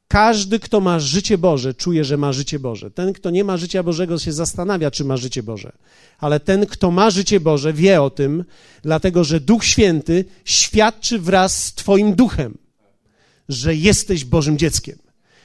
Każdy, 0.08 0.60
kto 0.60 0.80
ma 0.80 1.00
życie 1.00 1.38
Boże, 1.38 1.74
czuje, 1.74 2.06
że 2.06 2.18
ma 2.18 2.34
życie 2.34 2.60
Boże. 2.60 2.92
Ten, 2.92 3.14
kto 3.14 3.30
nie 3.30 3.44
ma 3.44 3.58
życia 3.58 3.84
Bożego, 3.84 4.20
się 4.20 4.34
zastanawia, 4.34 4.92
czy 4.92 5.06
ma 5.06 5.18
życie 5.18 5.44
Boże. 5.44 5.72
Ale 6.20 6.40
ten, 6.40 6.66
kto 6.66 6.92
ma 6.92 7.10
życie 7.10 7.40
Boże, 7.40 7.74
wie 7.74 8.02
o 8.02 8.10
tym, 8.10 8.44
dlatego 8.82 9.24
że 9.24 9.40
Duch 9.40 9.66
Święty 9.66 10.26
świadczy 10.46 11.20
wraz 11.20 11.64
z 11.64 11.74
Twoim 11.74 12.16
duchem, 12.16 12.58
że 13.50 13.76
jesteś 13.76 14.26
Bożym 14.26 14.58
dzieckiem, 14.58 15.00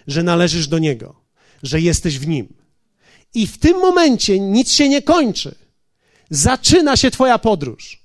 że 0.06 0.22
należysz 0.22 0.68
do 0.68 0.78
Niego, 0.78 1.14
że 1.62 1.80
jesteś 1.80 2.18
w 2.18 2.28
Nim. 2.28 2.54
I 3.34 3.46
w 3.46 3.58
tym 3.58 3.78
momencie 3.78 4.40
nic 4.40 4.72
się 4.72 4.88
nie 4.88 5.02
kończy. 5.02 5.54
Zaczyna 6.30 6.96
się 6.96 7.10
Twoja 7.10 7.38
podróż. 7.38 8.02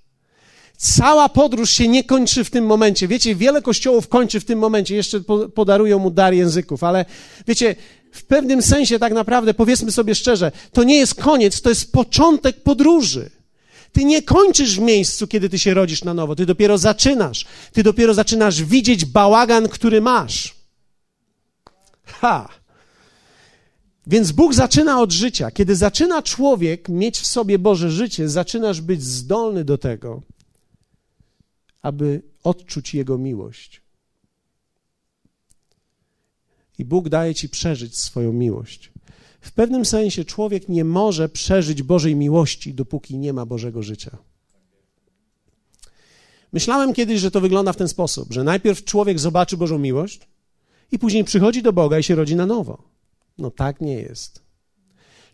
Cała 0.77 1.29
podróż 1.29 1.71
się 1.71 1.88
nie 1.88 2.03
kończy 2.03 2.43
w 2.43 2.49
tym 2.49 2.65
momencie. 2.65 3.07
Wiecie, 3.07 3.36
wiele 3.36 3.62
kościołów 3.62 4.07
kończy 4.07 4.39
w 4.39 4.45
tym 4.45 4.60
momencie, 4.60 4.95
jeszcze 4.95 5.21
podarują 5.55 5.99
mu 5.99 6.12
dar 6.12 6.33
języków, 6.33 6.83
ale 6.83 7.05
wiecie, 7.47 7.75
w 8.12 8.25
pewnym 8.25 8.62
sensie 8.62 8.99
tak 8.99 9.13
naprawdę, 9.13 9.53
powiedzmy 9.53 9.91
sobie 9.91 10.15
szczerze, 10.15 10.51
to 10.73 10.83
nie 10.83 10.95
jest 10.95 11.15
koniec, 11.15 11.62
to 11.62 11.69
jest 11.69 11.91
początek 11.91 12.63
podróży. 12.63 13.29
Ty 13.91 14.06
nie 14.06 14.21
kończysz 14.21 14.80
w 14.80 14.82
miejscu, 14.82 15.28
kiedy 15.28 15.50
ty 15.50 15.60
się 15.60 15.73
rodzisz 15.73 16.04
na 16.04 16.13
nowo. 16.13 16.36
Ty 16.36 16.45
dopiero 16.45 16.78
zaczynasz. 16.78 17.45
Ty 17.71 17.84
dopiero 17.84 18.13
zaczynasz 18.13 18.63
widzieć 18.63 19.06
bałagan, 19.06 19.69
który 19.69 20.02
masz. 20.02 20.56
Ha! 22.06 22.50
Więc 24.08 24.32
Bóg 24.32 24.54
zaczyna 24.54 25.02
od 25.02 25.12
życia. 25.12 25.52
Kiedy 25.52 25.76
zaczyna 25.76 26.21
człowiek 26.21 26.89
mieć 26.89 27.19
w 27.19 27.28
sobie 27.28 27.60
Boże 27.60 27.91
życie, 27.91 28.30
zaczynasz 28.30 28.82
być 28.82 29.04
zdolny 29.04 29.63
do 29.63 29.78
tego, 29.78 30.21
aby 31.82 32.21
odczuć 32.43 32.93
Jego 32.93 33.17
miłość. 33.17 33.82
I 36.78 36.86
Bóg 36.86 37.10
daje 37.10 37.36
ci 37.36 37.50
przeżyć 37.50 37.97
swoją 37.97 38.34
miłość. 38.34 38.91
W 39.41 39.52
pewnym 39.52 39.86
sensie 39.86 40.26
człowiek 40.26 40.69
nie 40.69 40.86
może 40.86 41.30
przeżyć 41.30 41.84
Bożej 41.84 42.15
miłości, 42.15 42.73
dopóki 42.73 43.17
nie 43.17 43.34
ma 43.34 43.45
Bożego 43.45 43.84
życia. 43.84 44.17
Myślałem 46.54 46.93
kiedyś, 46.93 47.19
że 47.19 47.32
to 47.32 47.41
wygląda 47.41 47.73
w 47.73 47.78
ten 47.78 47.88
sposób, 47.88 48.34
że 48.34 48.43
najpierw 48.43 48.84
człowiek 48.84 49.19
zobaczy 49.19 49.58
Bożą 49.58 49.80
miłość 49.80 50.28
i 50.91 51.00
później 51.00 51.23
przychodzi 51.23 51.63
do 51.63 51.73
Boga 51.73 52.00
i 52.00 52.04
się 52.04 52.15
rodzi 52.15 52.36
na 52.36 52.45
nowo. 52.45 52.84
No 53.38 53.52
tak 53.52 53.82
nie 53.82 53.93
jest. 53.93 54.46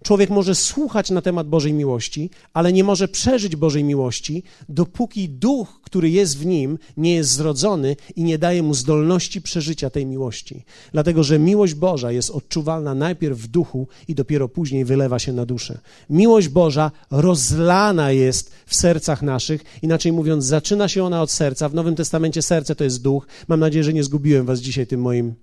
Człowiek 0.04 0.30
może 0.30 0.56
słuchać 0.56 1.10
na 1.10 1.22
temat 1.22 1.48
Bożej 1.48 1.74
miłości, 1.74 2.30
ale 2.54 2.74
nie 2.74 2.84
może 2.84 3.08
przeżyć 3.08 3.56
Bożej 3.56 3.84
miłości, 3.84 4.44
dopóki 4.70 5.30
duch, 5.30 5.82
który 5.84 6.10
jest 6.10 6.38
w 6.38 6.46
nim, 6.46 6.78
nie 6.98 7.16
jest 7.16 7.32
zrodzony 7.32 7.96
i 8.16 8.24
nie 8.24 8.38
daje 8.38 8.64
mu 8.64 8.74
zdolności 8.74 9.42
przeżycia 9.42 9.90
tej 9.90 10.06
miłości. 10.06 10.66
Dlatego, 10.92 11.24
że 11.24 11.40
miłość 11.40 11.74
Boża 11.74 12.12
jest 12.12 12.30
odczuwalna 12.30 12.96
najpierw 12.96 13.40
w 13.40 13.48
duchu 13.48 13.88
i 14.08 14.16
dopiero 14.16 14.50
później 14.50 14.86
wylewa 14.86 15.20
się 15.20 15.34
na 15.34 15.46
duszę. 15.46 15.80
Miłość 16.10 16.48
Boża 16.48 16.92
rozlana 17.12 18.12
jest 18.12 18.52
w 18.66 18.76
sercach 18.76 19.22
naszych, 19.22 19.64
inaczej 19.82 20.12
mówiąc, 20.12 20.46
zaczyna 20.46 20.88
się 20.88 21.04
ona 21.04 21.22
od 21.22 21.32
serca. 21.32 21.70
W 21.70 21.74
Nowym 21.74 21.96
Testamencie 21.96 22.42
serce 22.42 22.76
to 22.76 22.84
jest 22.84 23.02
duch. 23.02 23.28
Mam 23.48 23.60
nadzieję, 23.60 23.84
że 23.84 23.94
nie 23.94 24.04
zgubiłem 24.04 24.46
was 24.46 24.60
dzisiaj 24.60 24.88
tym 24.88 25.02
moim. 25.02 25.34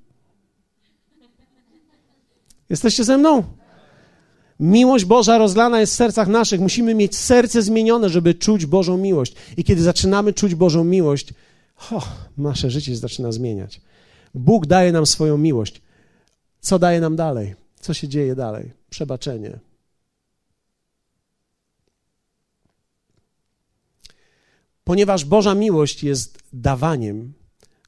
Jesteście 2.71 3.05
ze 3.05 3.19
mną? 3.19 3.60
Miłość 4.61 5.05
Boża 5.05 5.39
rozlana 5.39 5.81
jest 5.81 5.93
w 5.93 5.97
sercach 5.97 6.29
naszych. 6.29 6.61
Musimy 6.61 6.95
mieć 6.95 7.17
serce 7.17 7.63
zmienione, 7.63 8.09
żeby 8.09 8.35
czuć 8.35 8.67
Bożą 8.67 8.97
miłość. 8.97 9.35
I 9.57 9.65
kiedy 9.65 9.83
zaczynamy 9.83 10.33
czuć 10.33 10.55
Bożą 10.55 10.85
miłość, 10.85 11.35
ho, 11.75 12.03
nasze 12.39 12.71
życie 12.71 12.97
zaczyna 12.97 13.33
zmieniać. 13.33 13.81
Bóg 14.35 14.67
daje 14.67 14.93
nam 14.93 15.07
swoją 15.07 15.39
miłość. 15.39 15.83
Co 16.61 16.79
daje 16.79 17.01
nam 17.01 17.17
dalej? 17.17 17.55
Co 17.81 17.95
się 17.95 18.09
dzieje 18.09 18.35
dalej? 18.35 18.73
Przebaczenie. 18.91 19.59
Ponieważ 24.85 25.25
Boża 25.25 25.55
miłość 25.55 26.05
jest 26.05 26.39
dawaniem, 26.53 27.33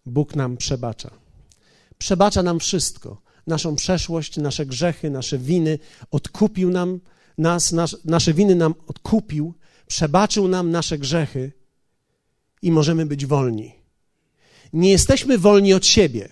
Bóg 0.07 0.37
nam 0.37 0.57
przebacza. 0.57 1.11
Przebacza 1.99 2.43
nam 2.43 2.61
wszystko 2.61 3.23
naszą 3.46 3.76
przeszłość, 3.76 4.37
nasze 4.37 4.66
grzechy, 4.66 5.11
nasze 5.11 5.38
winy, 5.38 5.78
odkupił 6.11 6.70
nam 6.70 7.00
nas, 7.38 7.72
nas, 7.72 7.96
nasze 8.05 8.35
winy 8.35 8.55
nam 8.55 8.74
odkupił, 8.87 9.55
przebaczył 9.87 10.48
nam 10.48 10.70
nasze 10.70 10.98
grzechy 10.98 11.52
i 12.62 12.72
możemy 12.72 13.07
być 13.07 13.26
wolni. 13.26 13.72
Nie 14.72 14.90
jesteśmy 14.90 15.38
wolni 15.38 15.74
od 15.74 15.87
siebie, 15.87 16.28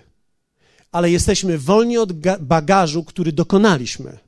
ale 0.92 1.10
jesteśmy 1.10 1.58
wolni 1.58 1.98
od 1.98 2.12
bagażu, 2.40 3.04
który 3.04 3.32
dokonaliśmy. 3.32 4.18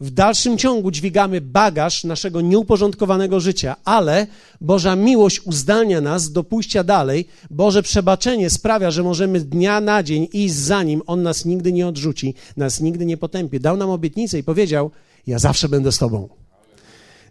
W 0.00 0.10
dalszym 0.10 0.58
ciągu 0.58 0.90
dźwigamy 0.90 1.40
bagaż 1.40 2.04
naszego 2.04 2.40
nieuporządkowanego 2.40 3.40
życia, 3.40 3.76
ale 3.84 4.26
Boża 4.60 4.96
miłość 4.96 5.40
uzdalnia 5.40 6.00
nas 6.00 6.32
do 6.32 6.44
pójścia 6.44 6.84
dalej. 6.84 7.28
Boże 7.50 7.82
przebaczenie 7.82 8.50
sprawia, 8.50 8.90
że 8.90 9.02
możemy 9.02 9.40
dnia 9.40 9.80
na 9.80 10.02
dzień 10.02 10.28
iść 10.32 10.54
za 10.54 10.82
Nim. 10.82 11.02
On 11.06 11.22
nas 11.22 11.44
nigdy 11.44 11.72
nie 11.72 11.86
odrzuci, 11.86 12.34
nas 12.56 12.80
nigdy 12.80 13.06
nie 13.06 13.16
potępi. 13.16 13.60
Dał 13.60 13.76
nam 13.76 13.90
obietnicę 13.90 14.38
i 14.38 14.42
powiedział, 14.42 14.90
ja 15.26 15.38
zawsze 15.38 15.68
będę 15.68 15.92
z 15.92 15.98
Tobą. 15.98 16.28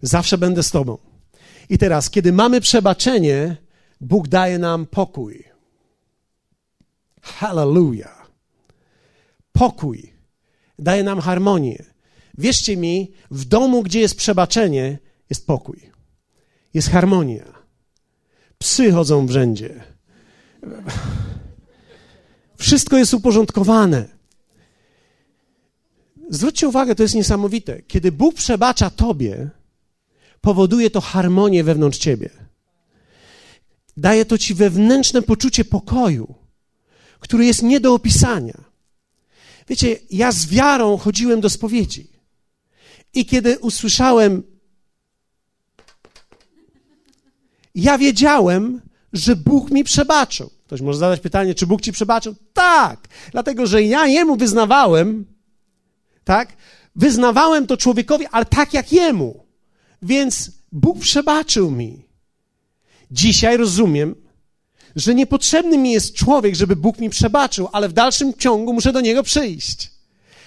Zawsze 0.01 0.38
będę 0.38 0.63
z 0.63 0.71
Tobą. 0.71 0.97
I 1.69 1.78
teraz, 1.78 2.10
kiedy 2.10 2.34
mamy 2.34 2.62
przebaczenie, 2.62 3.58
Bóg 4.01 4.28
daje 4.28 4.60
nam 4.60 4.86
pokój. 4.86 5.43
Hallelujah. 7.21 8.32
Pokój. 9.51 10.13
Daje 10.80 11.04
nam 11.04 11.19
harmonię. 11.19 11.94
Wierzcie 12.38 12.78
mi, 12.78 13.12
w 13.32 13.45
domu, 13.45 13.84
gdzie 13.84 14.00
jest 14.00 14.15
przebaczenie, 14.15 15.00
jest 15.30 15.48
pokój. 15.48 15.91
Jest 16.74 16.89
harmonia. 16.89 17.45
Psy 18.58 18.91
chodzą 18.91 19.28
w 19.28 19.32
rzędzie. 19.32 19.84
Wszystko 22.58 22.98
jest 22.98 23.13
uporządkowane. 23.13 24.06
Zwróćcie 26.30 26.67
uwagę, 26.67 26.95
to 26.95 27.04
jest 27.04 27.15
niesamowite. 27.15 27.82
Kiedy 27.82 28.12
Bóg 28.12 28.36
przebacza 28.36 28.89
Tobie, 28.89 29.50
powoduje 30.41 30.89
to 30.89 31.02
harmonię 31.02 31.63
wewnątrz 31.63 31.98
Ciebie. 31.98 32.30
Daje 33.98 34.26
to 34.26 34.38
Ci 34.38 34.54
wewnętrzne 34.54 35.21
poczucie 35.21 35.65
pokoju, 35.65 36.36
które 37.19 37.45
jest 37.45 37.63
nie 37.63 37.80
do 37.80 37.93
opisania. 37.93 38.63
Wiecie, 39.67 39.98
ja 40.12 40.32
z 40.32 40.45
wiarą 40.45 40.98
chodziłem 40.98 41.41
do 41.41 41.50
spowiedzi. 41.50 42.14
I 43.15 43.25
kiedy 43.25 43.60
usłyszałem, 43.60 44.43
ja 47.75 47.97
wiedziałem, 47.97 48.82
że 49.13 49.36
Bóg 49.36 49.71
mi 49.71 49.84
przebaczył. 49.84 50.49
Ktoś 50.65 50.82
może 50.82 50.99
zadać 50.99 51.19
pytanie, 51.19 51.56
czy 51.56 51.67
Bóg 51.67 51.82
ci 51.82 51.91
przebaczył? 51.91 52.36
Tak, 52.54 53.08
dlatego 53.32 53.67
że 53.67 53.84
ja 53.84 54.08
jemu 54.08 54.36
wyznawałem, 54.36 55.25
tak? 56.23 56.54
Wyznawałem 56.95 57.67
to 57.67 57.78
człowiekowi, 57.78 58.25
ale 58.25 58.45
tak 58.45 58.73
jak 58.73 58.91
jemu. 58.91 59.45
Więc 60.01 60.51
Bóg 60.71 60.99
przebaczył 60.99 61.71
mi. 61.71 62.06
Dzisiaj 63.12 63.58
rozumiem, 63.58 64.15
że 64.95 65.15
niepotrzebny 65.15 65.78
mi 65.78 65.91
jest 65.91 66.15
człowiek, 66.15 66.56
żeby 66.56 66.75
Bóg 66.75 66.99
mi 66.99 67.10
przebaczył, 67.10 67.69
ale 67.71 67.89
w 67.89 67.93
dalszym 67.93 68.34
ciągu 68.34 68.73
muszę 68.73 68.93
do 68.93 69.01
niego 69.01 69.23
przyjść. 69.23 69.91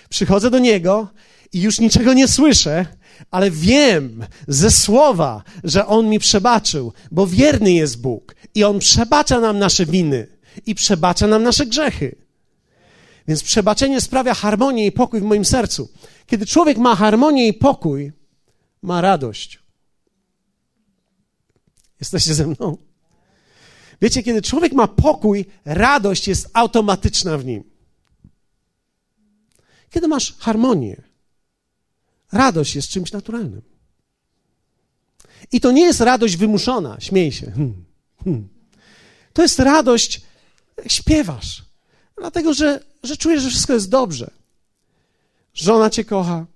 Przychodzę 0.09 0.51
do 0.51 0.59
niego 0.59 1.09
i 1.53 1.61
już 1.61 1.81
niczego 1.81 2.13
nie 2.13 2.29
słyszę, 2.29 2.87
ale 3.31 3.51
wiem 3.51 4.25
ze 4.49 4.71
słowa, 4.71 5.43
że 5.65 5.87
On 5.87 6.09
mi 6.09 6.19
przebaczył, 6.19 6.93
bo 7.11 7.27
wierny 7.27 7.73
jest 7.73 8.01
Bóg 8.01 8.35
i 8.55 8.65
On 8.65 8.79
przebacza 8.79 9.41
nam 9.41 9.59
nasze 9.59 9.87
winy 9.87 10.27
i 10.67 10.75
przebacza 10.75 11.27
nam 11.27 11.43
nasze 11.43 11.67
grzechy. 11.67 12.17
Więc 13.29 13.43
przebaczenie 13.43 14.01
sprawia 14.01 14.35
harmonię 14.35 14.87
i 14.87 14.93
pokój 14.93 15.21
w 15.21 15.25
moim 15.25 15.45
sercu. 15.45 15.89
Kiedy 16.27 16.47
człowiek 16.47 16.79
ma 16.79 16.97
harmonię 16.97 17.49
i 17.49 17.55
pokój, 17.55 18.13
ma 18.83 19.01
radość. 19.01 19.59
Jesteście 22.01 22.35
ze 22.35 22.47
mną? 22.47 22.77
Wiecie, 24.03 24.23
kiedy 24.23 24.43
człowiek 24.43 24.73
ma 24.73 24.89
pokój, 24.89 25.47
radość 25.65 26.29
jest 26.29 26.51
automatyczna 26.53 27.39
w 27.39 27.45
nim. 27.45 27.65
Kiedy 29.91 30.09
masz 30.09 30.37
harmonię, 30.39 31.03
radość 32.33 32.77
jest 32.77 32.89
czymś 32.89 33.13
naturalnym. 33.13 33.63
I 35.53 35.61
to 35.61 35.73
nie 35.73 35.83
jest 35.83 36.01
radość 36.01 36.37
wymuszona, 36.37 37.01
śmiej 37.01 37.33
się. 37.33 37.51
Hmm. 37.51 37.85
Hmm. 38.25 38.49
To 39.33 39.43
jest 39.43 39.59
radość, 39.59 40.21
śpiewasz, 40.87 41.65
dlatego 42.17 42.55
że, 42.55 42.85
że 43.03 43.17
czujesz, 43.17 43.43
że 43.43 43.51
wszystko 43.51 43.73
jest 43.73 43.89
dobrze. 43.89 44.31
Żona 45.55 45.91
cię 45.91 46.05
kocha, 46.05 46.47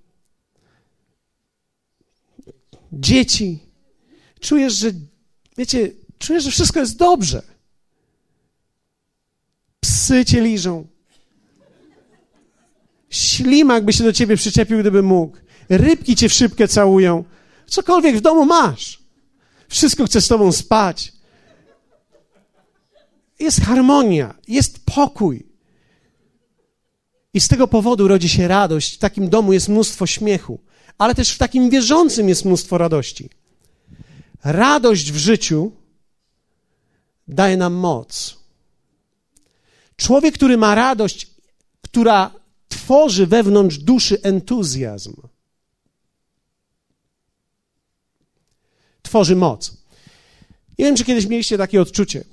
dzieci. 2.93 3.59
Czujesz, 4.41 4.75
że, 4.75 4.91
wiecie, 5.59 5.91
czujesz, 6.19 6.45
że 6.45 6.51
wszystko 6.51 6.81
jest 6.81 6.97
dobrze. 6.97 7.43
Psy 9.81 10.25
cię 10.25 10.41
liżą. 10.41 10.87
Ślimak 13.11 13.85
by 13.85 13.93
się 13.93 14.05
do 14.05 14.13
ciebie 14.13 14.37
przyczepił, 14.37 14.81
gdyby 14.81 15.03
mógł. 15.03 15.37
Rybki 15.73 16.17
cię 16.17 16.29
w 16.29 16.33
szybkę 16.33 16.69
całują. 16.69 17.25
Cokolwiek 17.67 18.17
w 18.17 18.21
domu 18.21 18.47
masz. 18.47 19.03
Wszystko 19.69 20.05
chce 20.05 20.21
z 20.21 20.29
tobą 20.29 20.53
spać. 20.53 21.13
Jest 23.39 23.61
harmonia, 23.61 24.35
jest 24.49 24.85
pokój. 24.85 25.47
I 27.35 27.41
z 27.41 27.49
tego 27.49 27.69
powodu 27.69 28.09
rodzi 28.09 28.29
się 28.29 28.49
radość. 28.49 28.95
W 28.95 28.99
takim 28.99 29.29
domu 29.29 29.53
jest 29.53 29.69
mnóstwo 29.69 30.07
śmiechu, 30.07 30.61
ale 30.99 31.15
też 31.15 31.31
w 31.31 31.39
takim 31.39 31.71
wierzącym 31.71 32.29
jest 32.29 32.45
mnóstwo 32.45 32.79
radości. 32.79 33.31
Radość 34.45 35.13
w 35.13 35.17
życiu 35.17 35.73
daje 37.29 37.57
nam 37.57 37.75
moc. 37.75 38.37
Człowiek, 39.97 40.35
który 40.35 40.57
ma 40.57 40.75
radość, 40.75 41.31
która 41.83 42.31
tworzy 42.69 43.27
wewnątrz 43.27 43.79
duszy 43.79 44.23
entuzjazm, 44.23 45.15
tworzy 49.13 49.37
moc. 49.37 49.77
Nie 50.79 50.85
wiem, 50.85 50.97
czy 50.97 51.05
kiedyś 51.05 51.27
mieliście 51.27 51.59
takie 51.59 51.81
odczucie, 51.81 52.25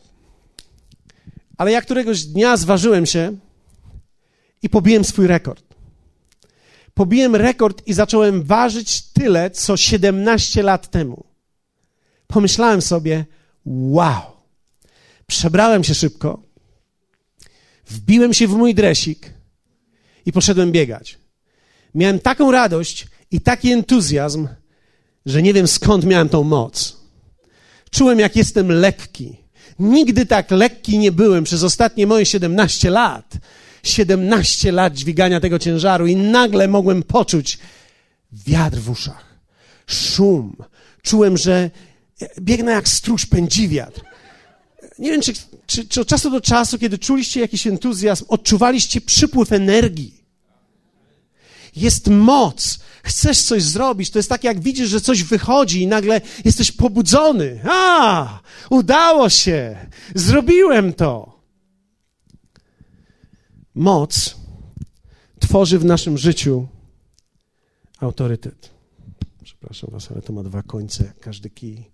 ale 1.57 1.71
ja 1.71 1.81
któregoś 1.81 2.23
dnia 2.23 2.57
zważyłem 2.57 3.05
się 3.05 3.37
i 4.61 4.69
pobiłem 4.69 5.03
swój 5.03 5.27
rekord. 5.27 5.63
Pobiłem 6.93 7.35
rekord 7.35 7.87
i 7.87 7.93
zacząłem 7.93 8.43
ważyć 8.43 9.01
tyle, 9.01 9.51
co 9.51 9.77
17 9.77 10.63
lat 10.63 10.91
temu. 10.91 11.25
Pomyślałem 12.27 12.81
sobie, 12.81 13.25
wow. 13.65 14.21
Przebrałem 15.27 15.83
się 15.83 15.95
szybko, 15.95 16.43
wbiłem 17.87 18.33
się 18.33 18.47
w 18.47 18.51
mój 18.51 18.75
dresik 18.75 19.33
i 20.25 20.31
poszedłem 20.31 20.71
biegać. 20.71 21.17
Miałem 21.95 22.19
taką 22.19 22.51
radość 22.51 23.07
i 23.31 23.41
taki 23.41 23.71
entuzjazm, 23.71 24.47
że 25.29 25.41
nie 25.41 25.53
wiem 25.53 25.67
skąd 25.67 26.05
miałem 26.05 26.29
tą 26.29 26.43
moc. 26.43 26.97
Czułem, 27.91 28.19
jak 28.19 28.35
jestem 28.35 28.71
lekki. 28.71 29.37
Nigdy 29.79 30.25
tak 30.25 30.51
lekki 30.51 30.97
nie 30.97 31.11
byłem 31.11 31.43
przez 31.43 31.63
ostatnie 31.63 32.07
moje 32.07 32.25
17 32.25 32.89
lat. 32.89 33.37
17 33.83 34.71
lat 34.71 34.93
dźwigania 34.93 35.39
tego 35.39 35.59
ciężaru 35.59 36.07
i 36.07 36.15
nagle 36.15 36.67
mogłem 36.67 37.03
poczuć 37.03 37.57
wiatr 38.31 38.77
w 38.77 38.89
uszach, 38.89 39.25
szum. 39.87 40.55
Czułem, 41.01 41.37
że 41.37 41.71
biegnę 42.39 42.71
jak 42.71 42.87
stróż, 42.87 43.25
pędzi 43.25 43.67
wiatr. 43.67 44.01
Nie 44.99 45.11
wiem, 45.11 45.21
czy, 45.21 45.33
czy, 45.65 45.87
czy 45.87 46.01
od 46.01 46.07
czasu 46.07 46.29
do 46.29 46.41
czasu, 46.41 46.79
kiedy 46.79 46.97
czuliście 46.97 47.39
jakiś 47.39 47.67
entuzjazm, 47.67 48.25
odczuwaliście 48.27 49.01
przypływ 49.01 49.51
energii. 49.51 50.23
Jest 51.75 52.07
moc, 52.07 52.79
chcesz 53.03 53.41
coś 53.41 53.63
zrobić, 53.63 54.09
to 54.11 54.19
jest 54.19 54.29
tak, 54.29 54.43
jak 54.43 54.59
widzisz, 54.59 54.89
że 54.89 55.01
coś 55.01 55.23
wychodzi 55.23 55.81
i 55.81 55.87
nagle 55.87 56.21
jesteś 56.45 56.71
pobudzony. 56.71 57.61
A, 57.63 58.39
udało 58.69 59.29
się, 59.29 59.89
zrobiłem 60.15 60.93
to. 60.93 61.39
Moc 63.75 64.35
tworzy 65.39 65.79
w 65.79 65.85
naszym 65.85 66.17
życiu 66.17 66.67
autorytet. 67.99 68.69
Przepraszam 69.43 69.89
Was, 69.93 70.11
ale 70.11 70.21
to 70.21 70.33
ma 70.33 70.43
dwa 70.43 70.63
końce, 70.63 71.13
każdy 71.19 71.49
kij. 71.49 71.91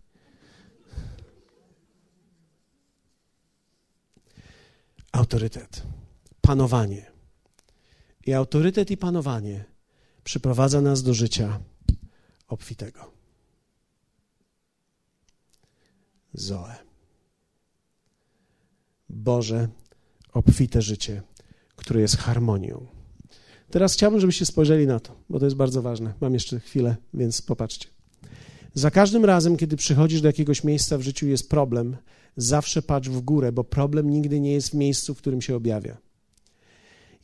Autorytet, 5.11 5.83
panowanie. 6.41 7.11
I 8.25 8.33
autorytet 8.33 8.91
i 8.91 8.97
panowanie 8.97 9.74
przyprowadza 10.25 10.81
nas 10.81 11.03
do 11.03 11.13
życia 11.13 11.59
obfitego. 12.47 13.11
Zoe. 16.33 16.75
Boże, 19.09 19.67
obfite 20.33 20.81
życie, 20.81 21.21
które 21.75 22.01
jest 22.01 22.17
harmonią. 22.17 22.85
Teraz 23.69 23.93
chciałbym, 23.93 24.19
żebyście 24.19 24.45
spojrzeli 24.45 24.87
na 24.87 24.99
to, 24.99 25.15
bo 25.29 25.39
to 25.39 25.45
jest 25.45 25.57
bardzo 25.57 25.81
ważne. 25.81 26.13
Mam 26.21 26.33
jeszcze 26.33 26.59
chwilę, 26.59 26.95
więc 27.13 27.41
popatrzcie. 27.41 27.89
Za 28.73 28.91
każdym 28.91 29.25
razem, 29.25 29.57
kiedy 29.57 29.77
przychodzisz 29.77 30.21
do 30.21 30.27
jakiegoś 30.27 30.63
miejsca 30.63 30.97
w 30.97 31.01
życiu, 31.01 31.27
jest 31.27 31.49
problem, 31.49 31.97
zawsze 32.37 32.81
patrz 32.81 33.09
w 33.09 33.21
górę, 33.21 33.51
bo 33.51 33.63
problem 33.63 34.09
nigdy 34.09 34.39
nie 34.39 34.53
jest 34.53 34.69
w 34.69 34.73
miejscu, 34.73 35.15
w 35.15 35.17
którym 35.17 35.41
się 35.41 35.55
objawia. 35.55 35.97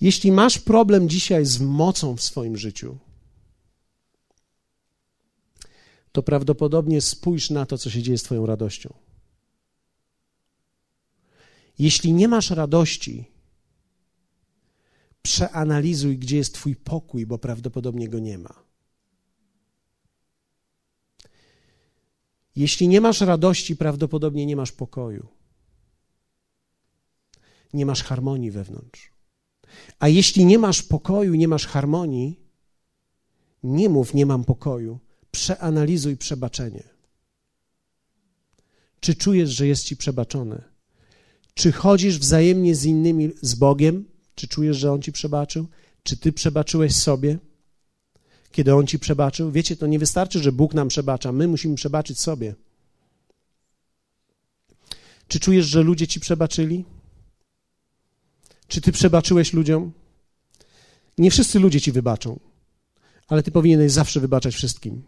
Jeśli 0.01 0.31
masz 0.31 0.59
problem 0.59 1.09
dzisiaj 1.09 1.45
z 1.45 1.59
mocą 1.59 2.15
w 2.15 2.21
swoim 2.21 2.57
życiu, 2.57 2.97
to 6.11 6.23
prawdopodobnie 6.23 7.01
spójrz 7.01 7.49
na 7.49 7.65
to, 7.65 7.77
co 7.77 7.89
się 7.89 8.01
dzieje 8.01 8.17
z 8.17 8.23
Twoją 8.23 8.45
radością. 8.45 8.93
Jeśli 11.79 12.13
nie 12.13 12.27
masz 12.27 12.49
radości, 12.49 13.25
przeanalizuj, 15.21 16.17
gdzie 16.17 16.37
jest 16.37 16.53
Twój 16.53 16.75
pokój, 16.75 17.25
bo 17.25 17.37
prawdopodobnie 17.37 18.09
go 18.09 18.19
nie 18.19 18.37
ma. 18.37 18.63
Jeśli 22.55 22.87
nie 22.87 23.01
masz 23.01 23.21
radości, 23.21 23.75
prawdopodobnie 23.75 24.45
nie 24.45 24.55
masz 24.55 24.71
pokoju. 24.71 25.27
Nie 27.73 27.85
masz 27.85 28.03
harmonii 28.03 28.51
wewnątrz. 28.51 29.10
A 29.99 30.07
jeśli 30.07 30.45
nie 30.45 30.59
masz 30.59 30.83
pokoju, 30.83 31.35
nie 31.35 31.47
masz 31.47 31.67
harmonii, 31.67 32.39
nie 33.63 33.89
mów, 33.89 34.13
nie 34.13 34.25
mam 34.25 34.43
pokoju. 34.43 34.99
Przeanalizuj 35.31 36.17
przebaczenie. 36.17 36.83
Czy 38.99 39.15
czujesz, 39.15 39.49
że 39.49 39.67
jest 39.67 39.83
ci 39.83 39.97
przebaczone? 39.97 40.61
Czy 41.53 41.71
chodzisz 41.71 42.19
wzajemnie 42.19 42.75
z 42.75 42.85
innymi, 42.85 43.31
z 43.41 43.55
Bogiem? 43.55 44.05
Czy 44.35 44.47
czujesz, 44.47 44.77
że 44.77 44.91
On 44.91 45.01
ci 45.01 45.11
przebaczył? 45.11 45.67
Czy 46.03 46.17
ty 46.17 46.33
przebaczyłeś 46.33 46.95
sobie, 46.95 47.37
kiedy 48.51 48.75
On 48.75 48.87
ci 48.87 48.99
przebaczył? 48.99 49.51
Wiecie, 49.51 49.75
to 49.75 49.87
nie 49.87 49.99
wystarczy, 49.99 50.39
że 50.39 50.51
Bóg 50.51 50.73
nam 50.73 50.87
przebacza, 50.87 51.31
my 51.31 51.47
musimy 51.47 51.75
przebaczyć 51.75 52.19
sobie. 52.19 52.55
Czy 55.27 55.39
czujesz, 55.39 55.65
że 55.65 55.83
ludzie 55.83 56.07
ci 56.07 56.19
przebaczyli? 56.19 56.85
Czy 58.71 58.81
ty 58.81 58.91
przebaczyłeś 58.91 59.53
ludziom? 59.53 59.91
Nie 61.17 61.31
wszyscy 61.31 61.59
ludzie 61.59 61.81
ci 61.81 61.91
wybaczą, 61.91 62.39
ale 63.27 63.43
ty 63.43 63.51
powinieneś 63.51 63.91
zawsze 63.91 64.19
wybaczać 64.19 64.55
wszystkim. 64.55 65.03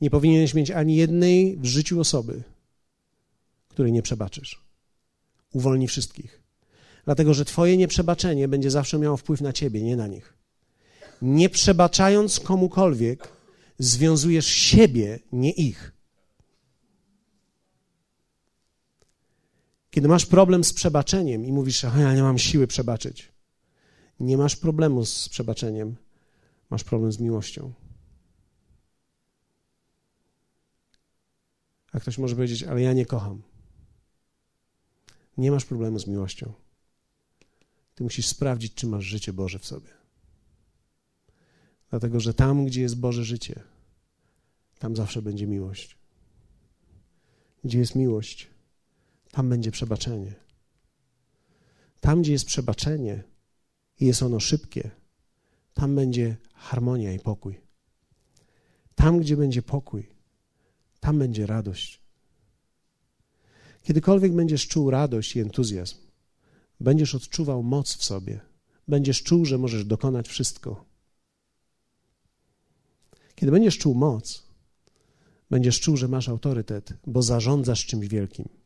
Nie 0.00 0.10
powinieneś 0.10 0.54
mieć 0.54 0.70
ani 0.70 0.96
jednej 0.96 1.56
w 1.56 1.64
życiu 1.64 2.00
osoby, 2.00 2.42
której 3.68 3.92
nie 3.92 4.02
przebaczysz. 4.02 4.64
Uwolni 5.52 5.88
wszystkich. 5.88 6.42
Dlatego, 7.04 7.34
że 7.34 7.44
twoje 7.44 7.76
nieprzebaczenie 7.76 8.48
będzie 8.48 8.70
zawsze 8.70 8.98
miało 8.98 9.16
wpływ 9.16 9.40
na 9.40 9.52
ciebie, 9.52 9.82
nie 9.82 9.96
na 9.96 10.06
nich. 10.06 10.34
Nie 11.22 11.48
przebaczając 11.48 12.40
komukolwiek, 12.40 13.28
związujesz 13.78 14.46
siebie, 14.46 15.18
nie 15.32 15.50
ich. 15.50 15.92
Kiedy 19.94 20.08
masz 20.08 20.26
problem 20.26 20.64
z 20.64 20.72
przebaczeniem 20.72 21.44
i 21.44 21.52
mówisz, 21.52 21.80
że 21.80 21.92
ja 21.98 22.14
nie 22.14 22.22
mam 22.22 22.38
siły 22.38 22.66
przebaczyć, 22.66 23.32
nie 24.20 24.36
masz 24.36 24.56
problemu 24.56 25.04
z 25.04 25.28
przebaczeniem, 25.28 25.96
masz 26.70 26.84
problem 26.84 27.12
z 27.12 27.18
miłością. 27.18 27.72
A 31.92 32.00
ktoś 32.00 32.18
może 32.18 32.34
powiedzieć, 32.34 32.62
ale 32.62 32.82
ja 32.82 32.92
nie 32.92 33.06
kocham. 33.06 33.42
Nie 35.36 35.50
masz 35.50 35.64
problemu 35.64 35.98
z 35.98 36.06
miłością. 36.06 36.52
Ty 37.94 38.04
musisz 38.04 38.26
sprawdzić, 38.26 38.74
czy 38.74 38.86
masz 38.86 39.04
życie 39.04 39.32
Boże 39.32 39.58
w 39.58 39.66
sobie. 39.66 39.90
Dlatego, 41.90 42.20
że 42.20 42.34
tam, 42.34 42.66
gdzie 42.66 42.82
jest 42.82 43.00
Boże 43.00 43.24
życie, 43.24 43.62
tam 44.78 44.96
zawsze 44.96 45.22
będzie 45.22 45.46
miłość. 45.46 45.96
Gdzie 47.64 47.78
jest 47.78 47.94
miłość, 47.94 48.53
tam 49.34 49.48
będzie 49.48 49.70
przebaczenie. 49.70 50.34
Tam, 52.00 52.22
gdzie 52.22 52.32
jest 52.32 52.44
przebaczenie 52.44 53.22
i 54.00 54.06
jest 54.06 54.22
ono 54.22 54.40
szybkie, 54.40 54.90
tam 55.74 55.94
będzie 55.94 56.36
harmonia 56.54 57.12
i 57.12 57.18
pokój. 57.18 57.60
Tam, 58.94 59.18
gdzie 59.18 59.36
będzie 59.36 59.62
pokój, 59.62 60.08
tam 61.00 61.18
będzie 61.18 61.46
radość. 61.46 62.00
Kiedykolwiek 63.82 64.32
będziesz 64.32 64.68
czuł 64.68 64.90
radość 64.90 65.36
i 65.36 65.40
entuzjazm, 65.40 65.96
będziesz 66.80 67.14
odczuwał 67.14 67.62
moc 67.62 67.94
w 67.94 68.04
sobie, 68.04 68.40
będziesz 68.88 69.22
czuł, 69.22 69.44
że 69.44 69.58
możesz 69.58 69.84
dokonać 69.84 70.28
wszystko. 70.28 70.84
Kiedy 73.34 73.52
będziesz 73.52 73.78
czuł 73.78 73.94
moc, 73.94 74.46
będziesz 75.50 75.80
czuł, 75.80 75.96
że 75.96 76.08
masz 76.08 76.28
autorytet, 76.28 76.92
bo 77.06 77.22
zarządzasz 77.22 77.86
czymś 77.86 78.08
wielkim. 78.08 78.63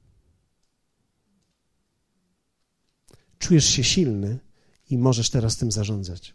Czujesz 3.38 3.64
się 3.64 3.85
silny 3.85 4.38
i 4.90 4.98
możesz 4.98 5.31
teraz 5.31 5.57
tym 5.57 5.72
zarządzać. 5.72 6.35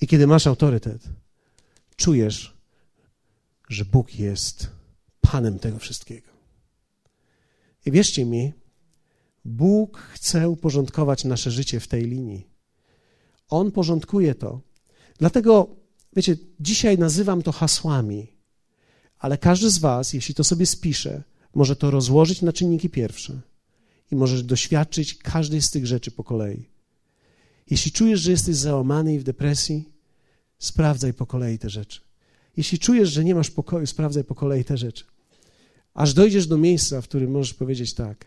I 0.00 0.06
kiedy 0.06 0.26
masz 0.26 0.46
autorytet, 0.46 1.08
czujesz, 1.96 2.56
że 3.68 3.84
Bóg 3.84 4.14
jest 4.18 4.70
Panem 5.20 5.58
tego 5.58 5.78
wszystkiego. 5.78 6.30
I 7.86 7.90
wierzcie 7.90 8.24
mi, 8.24 8.52
Bóg 9.44 9.98
chce 9.98 10.48
uporządkować 10.48 11.24
nasze 11.24 11.50
życie 11.50 11.80
w 11.80 11.88
tej 11.88 12.04
linii. 12.04 12.46
On 13.48 13.72
porządkuje 13.72 14.34
to. 14.34 14.60
Dlatego, 15.18 15.76
wiecie, 16.16 16.36
dzisiaj 16.60 16.98
nazywam 16.98 17.42
to 17.42 17.52
hasłami, 17.52 18.32
ale 19.18 19.38
każdy 19.38 19.70
z 19.70 19.78
Was, 19.78 20.12
jeśli 20.12 20.34
to 20.34 20.44
sobie 20.44 20.66
spisze, 20.66 21.22
może 21.54 21.76
to 21.76 21.90
rozłożyć 21.90 22.42
na 22.42 22.52
czynniki 22.52 22.90
pierwsze 22.90 23.40
i 24.10 24.16
możesz 24.16 24.42
doświadczyć 24.42 25.14
każdej 25.14 25.62
z 25.62 25.70
tych 25.70 25.86
rzeczy 25.86 26.10
po 26.10 26.24
kolei. 26.24 26.68
Jeśli 27.70 27.92
czujesz, 27.92 28.20
że 28.20 28.30
jesteś 28.30 28.56
załamany 28.56 29.14
i 29.14 29.18
w 29.18 29.22
depresji, 29.24 29.88
sprawdzaj 30.58 31.12
po 31.14 31.26
kolei 31.26 31.58
te 31.58 31.70
rzeczy. 31.70 32.00
Jeśli 32.56 32.78
czujesz, 32.78 33.10
że 33.10 33.24
nie 33.24 33.34
masz 33.34 33.50
pokoju, 33.50 33.86
sprawdzaj 33.86 34.24
po 34.24 34.34
kolei 34.34 34.64
te 34.64 34.76
rzeczy. 34.76 35.04
Aż 35.94 36.14
dojdziesz 36.14 36.46
do 36.46 36.58
miejsca, 36.58 37.00
w 37.00 37.04
którym 37.04 37.30
możesz 37.30 37.54
powiedzieć 37.54 37.94
tak. 37.94 38.26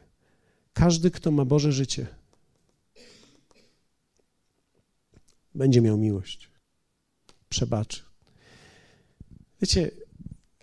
Każdy, 0.73 1.11
kto 1.11 1.31
ma 1.31 1.45
Boże 1.45 1.71
życie, 1.71 2.07
będzie 5.55 5.81
miał 5.81 5.97
miłość. 5.97 6.49
Przebaczy. 7.49 8.01
Wiecie, 9.61 9.91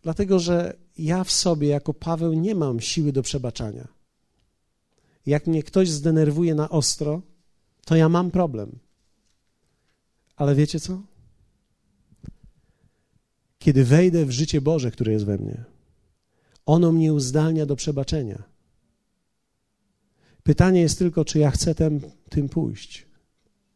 dlatego 0.03 0.39
że 0.39 0.77
ja 0.99 1.25
w 1.25 1.33
sobie, 1.33 1.69
jako 1.69 1.95
Paweł, 1.95 2.33
nie 2.33 2.55
mam 2.55 2.81
siły 2.81 3.13
do 3.13 3.23
przebaczania. 3.23 3.94
Jak 5.27 5.47
mnie 5.47 5.63
ktoś 5.63 5.91
zdenerwuje 5.91 6.55
na 6.55 6.69
ostro, 6.71 7.23
to 7.85 7.97
ja 7.97 8.09
mam 8.09 8.31
problem. 8.31 8.79
Ale 10.37 10.55
wiecie 10.55 10.81
co? 10.81 11.03
Kiedy 13.59 13.85
wejdę 13.85 14.27
w 14.27 14.31
życie 14.31 14.61
Boże, 14.61 14.91
które 14.91 15.13
jest 15.13 15.25
we 15.25 15.39
mnie, 15.39 15.65
ono 16.67 16.93
mnie 16.93 17.13
uzdalnia 17.13 17.67
do 17.67 17.77
przebaczenia. 17.77 18.43
Pytanie 20.43 20.81
jest 20.81 20.99
tylko, 20.99 21.25
czy 21.25 21.39
ja 21.39 21.51
chcę 21.51 21.75
tem, 21.75 22.01
tym 22.29 22.49
pójść, 22.49 23.07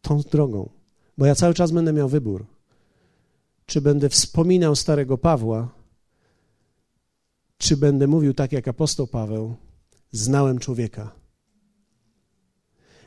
tą 0.02 0.20
drogą, 0.20 0.70
bo 1.18 1.26
ja 1.26 1.34
cały 1.34 1.54
czas 1.54 1.70
będę 1.70 1.92
miał 1.92 2.08
wybór. 2.08 2.46
Czy 3.66 3.80
będę 3.80 4.08
wspominał 4.08 4.76
starego 4.76 5.18
Pawła, 5.18 5.74
czy 7.58 7.76
będę 7.76 8.06
mówił 8.06 8.34
tak 8.34 8.52
jak 8.52 8.68
apostoł 8.68 9.06
Paweł, 9.06 9.56
znałem 10.12 10.58
człowieka. 10.58 11.17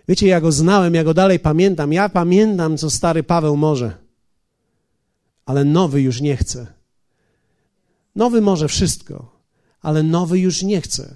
Wiecie, 0.08 0.28
ja 0.28 0.42
go 0.42 0.52
znałem, 0.52 0.94
ja 0.94 1.04
go 1.04 1.14
dalej 1.14 1.40
pamiętam. 1.40 1.94
Ja 1.94 2.10
pamiętam, 2.10 2.78
co 2.78 2.90
stary 2.90 3.24
Paweł 3.24 3.58
może, 3.58 3.98
ale 5.46 5.66
nowy 5.66 6.02
już 6.02 6.22
nie 6.22 6.38
chce. 6.38 6.68
Nowy 8.16 8.42
może 8.42 8.68
wszystko, 8.68 9.40
ale 9.82 10.04
nowy 10.04 10.40
już 10.40 10.64
nie 10.64 10.82
chce. 10.82 11.16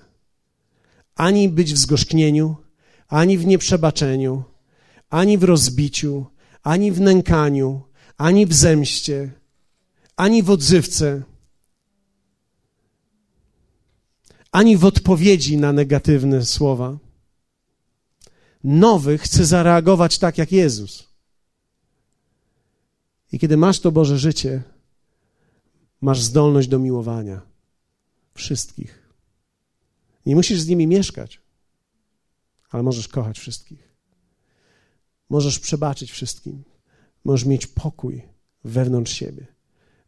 Ani 1.15 1.49
być 1.49 1.73
w 1.73 1.77
zgorzknieniu, 1.77 2.55
ani 3.07 3.37
w 3.37 3.45
nieprzebaczeniu, 3.45 4.43
ani 5.09 5.37
w 5.37 5.43
rozbiciu, 5.43 6.25
ani 6.63 6.91
w 6.91 7.01
nękaniu, 7.01 7.81
ani 8.17 8.45
w 8.45 8.53
zemście, 8.53 9.31
ani 10.15 10.43
w 10.43 10.49
odzywce, 10.49 11.23
ani 14.51 14.77
w 14.77 14.85
odpowiedzi 14.85 15.57
na 15.57 15.73
negatywne 15.73 16.45
słowa 16.45 16.97
nowy 18.65 19.17
chce 19.17 19.45
zareagować 19.45 20.19
tak 20.19 20.37
jak 20.37 20.51
Jezus. 20.51 21.03
I 23.31 23.39
kiedy 23.39 23.57
masz 23.57 23.79
to 23.79 23.91
Boże 23.91 24.17
życie, 24.17 24.63
masz 26.01 26.21
zdolność 26.21 26.67
do 26.67 26.79
miłowania 26.79 27.41
wszystkich. 28.33 29.09
Nie 30.25 30.35
musisz 30.35 30.61
z 30.61 30.67
nimi 30.67 30.87
mieszkać, 30.87 31.41
ale 32.69 32.83
możesz 32.83 33.07
kochać 33.07 33.39
wszystkich. 33.39 33.95
Możesz 35.29 35.59
przebaczyć 35.59 36.11
wszystkim. 36.11 36.63
Możesz 37.23 37.45
mieć 37.45 37.67
pokój 37.67 38.21
wewnątrz 38.63 39.13
siebie. 39.13 39.47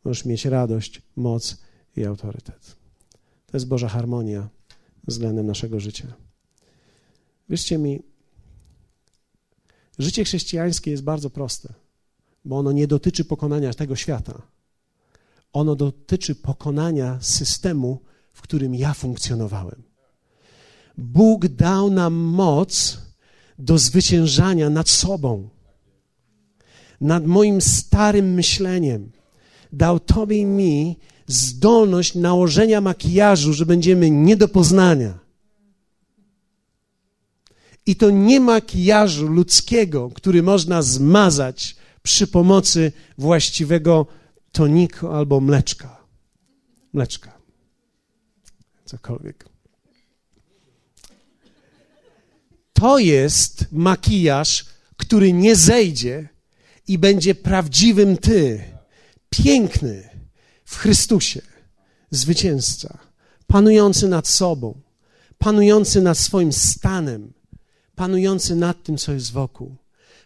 Możesz 0.03 0.25
mieć 0.25 0.45
radość, 0.45 1.01
moc 1.15 1.57
i 1.95 2.05
autorytet. 2.05 2.75
To 3.45 3.57
jest 3.57 3.67
Boża 3.67 3.89
harmonia 3.89 4.49
względem 5.07 5.45
naszego 5.45 5.79
życia. 5.79 6.13
Wierzcie 7.49 7.77
mi, 7.77 8.03
Życie 9.99 10.23
chrześcijańskie 10.23 10.91
jest 10.91 11.03
bardzo 11.03 11.29
proste, 11.29 11.73
bo 12.45 12.57
ono 12.57 12.71
nie 12.71 12.87
dotyczy 12.87 13.25
pokonania 13.25 13.73
tego 13.73 13.95
świata. 13.95 14.41
Ono 15.53 15.75
dotyczy 15.75 16.35
pokonania 16.35 17.17
systemu, 17.21 18.01
w 18.33 18.41
którym 18.41 18.75
ja 18.75 18.93
funkcjonowałem. 18.93 19.83
Bóg 20.97 21.47
dał 21.47 21.91
nam 21.91 22.13
moc 22.13 22.97
do 23.59 23.77
zwyciężania 23.77 24.69
nad 24.69 24.89
sobą, 24.89 25.49
nad 27.01 27.25
moim 27.25 27.61
starym 27.61 28.33
myśleniem. 28.33 29.11
Dał 29.73 29.99
Tobie 29.99 30.37
i 30.37 30.45
mi 30.45 30.97
zdolność 31.27 32.15
nałożenia 32.15 32.81
makijażu, 32.81 33.53
że 33.53 33.65
będziemy 33.65 34.11
nie 34.11 34.37
do 34.37 34.47
poznania. 34.47 35.19
I 37.87 37.95
to 37.95 38.09
nie 38.09 38.39
makijażu 38.39 39.27
ludzkiego, 39.27 40.09
który 40.09 40.43
można 40.43 40.81
zmazać 40.81 41.75
przy 42.03 42.27
pomocy 42.27 42.91
właściwego 43.17 44.07
toniku 44.51 45.07
albo 45.07 45.39
mleczka. 45.39 45.97
Mleczka. 46.93 47.37
Cokolwiek. 48.85 49.45
To 52.73 52.99
jest 52.99 53.65
makijaż, 53.71 54.65
który 54.97 55.33
nie 55.33 55.55
zejdzie 55.55 56.29
i 56.87 56.97
będzie 56.97 57.35
prawdziwym 57.35 58.17
ty, 58.17 58.63
piękny 59.29 60.09
w 60.65 60.75
Chrystusie, 60.75 61.41
zwycięzca, 62.11 62.97
panujący 63.47 64.07
nad 64.07 64.27
sobą, 64.27 64.81
panujący 65.37 66.01
nad 66.01 66.17
swoim 66.17 66.53
stanem, 66.53 67.33
panujący 67.97 68.55
nad 68.55 68.83
tym, 68.83 68.97
co 68.97 69.13
jest 69.13 69.31
wokół. 69.31 69.75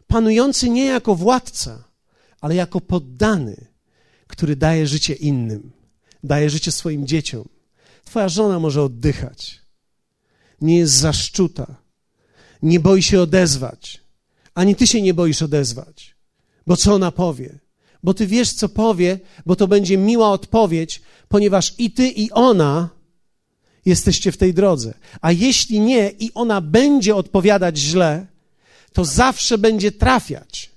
Panujący 0.08 0.70
nie 0.70 0.86
jako 0.86 1.16
władca, 1.16 1.84
ale 2.42 2.56
jako 2.56 2.82
poddany, 2.82 3.56
który 4.28 4.56
daje 4.56 4.88
życie 4.88 5.14
innym, 5.14 5.72
daje 6.24 6.50
życie 6.50 6.72
swoim 6.72 7.08
dzieciom. 7.08 7.48
Twoja 8.06 8.30
żona 8.30 8.60
może 8.60 8.84
oddychać, 8.84 9.62
nie 10.62 10.78
jest 10.78 10.94
zaszczuta, 10.94 11.76
nie 12.62 12.80
boi 12.80 13.04
się 13.04 13.22
odezwać, 13.22 14.02
ani 14.54 14.76
ty 14.76 14.88
się 14.88 15.02
nie 15.02 15.14
boisz 15.14 15.42
odezwać, 15.42 16.16
bo 16.68 16.78
co 16.78 16.94
ona 16.94 17.12
powie? 17.12 17.60
Bo 18.04 18.14
ty 18.14 18.28
wiesz, 18.28 18.54
co 18.54 18.70
powie, 18.70 19.20
bo 19.46 19.56
to 19.56 19.68
będzie 19.68 19.98
miła 19.98 20.32
odpowiedź, 20.32 21.02
ponieważ 21.28 21.74
i 21.78 21.92
ty, 21.92 22.08
i 22.08 22.32
ona 22.32 22.90
jesteście 23.86 24.32
w 24.32 24.38
tej 24.38 24.54
drodze. 24.54 24.94
A 25.22 25.32
jeśli 25.32 25.80
nie, 25.80 26.10
i 26.10 26.34
ona 26.34 26.62
będzie 26.62 27.16
odpowiadać 27.16 27.78
źle, 27.78 28.28
to 28.94 29.06
zawsze 29.06 29.58
będzie 29.58 29.92
trafiać 29.92 30.72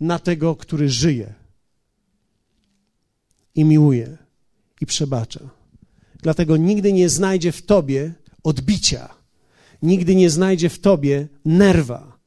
na 0.00 0.18
tego, 0.18 0.56
który 0.56 0.88
żyje 0.88 1.34
i 3.54 3.64
miłuje 3.64 4.16
i 4.80 4.86
przebacza. 4.86 5.40
Dlatego 6.22 6.56
nigdy 6.56 6.92
nie 6.92 7.08
znajdzie 7.08 7.52
w 7.52 7.62
tobie 7.62 8.12
odbicia 8.42 9.22
nigdy 9.82 10.14
nie 10.14 10.30
znajdzie 10.30 10.68
w 10.68 10.80
tobie 10.80 11.28
nerwa. 11.44 12.18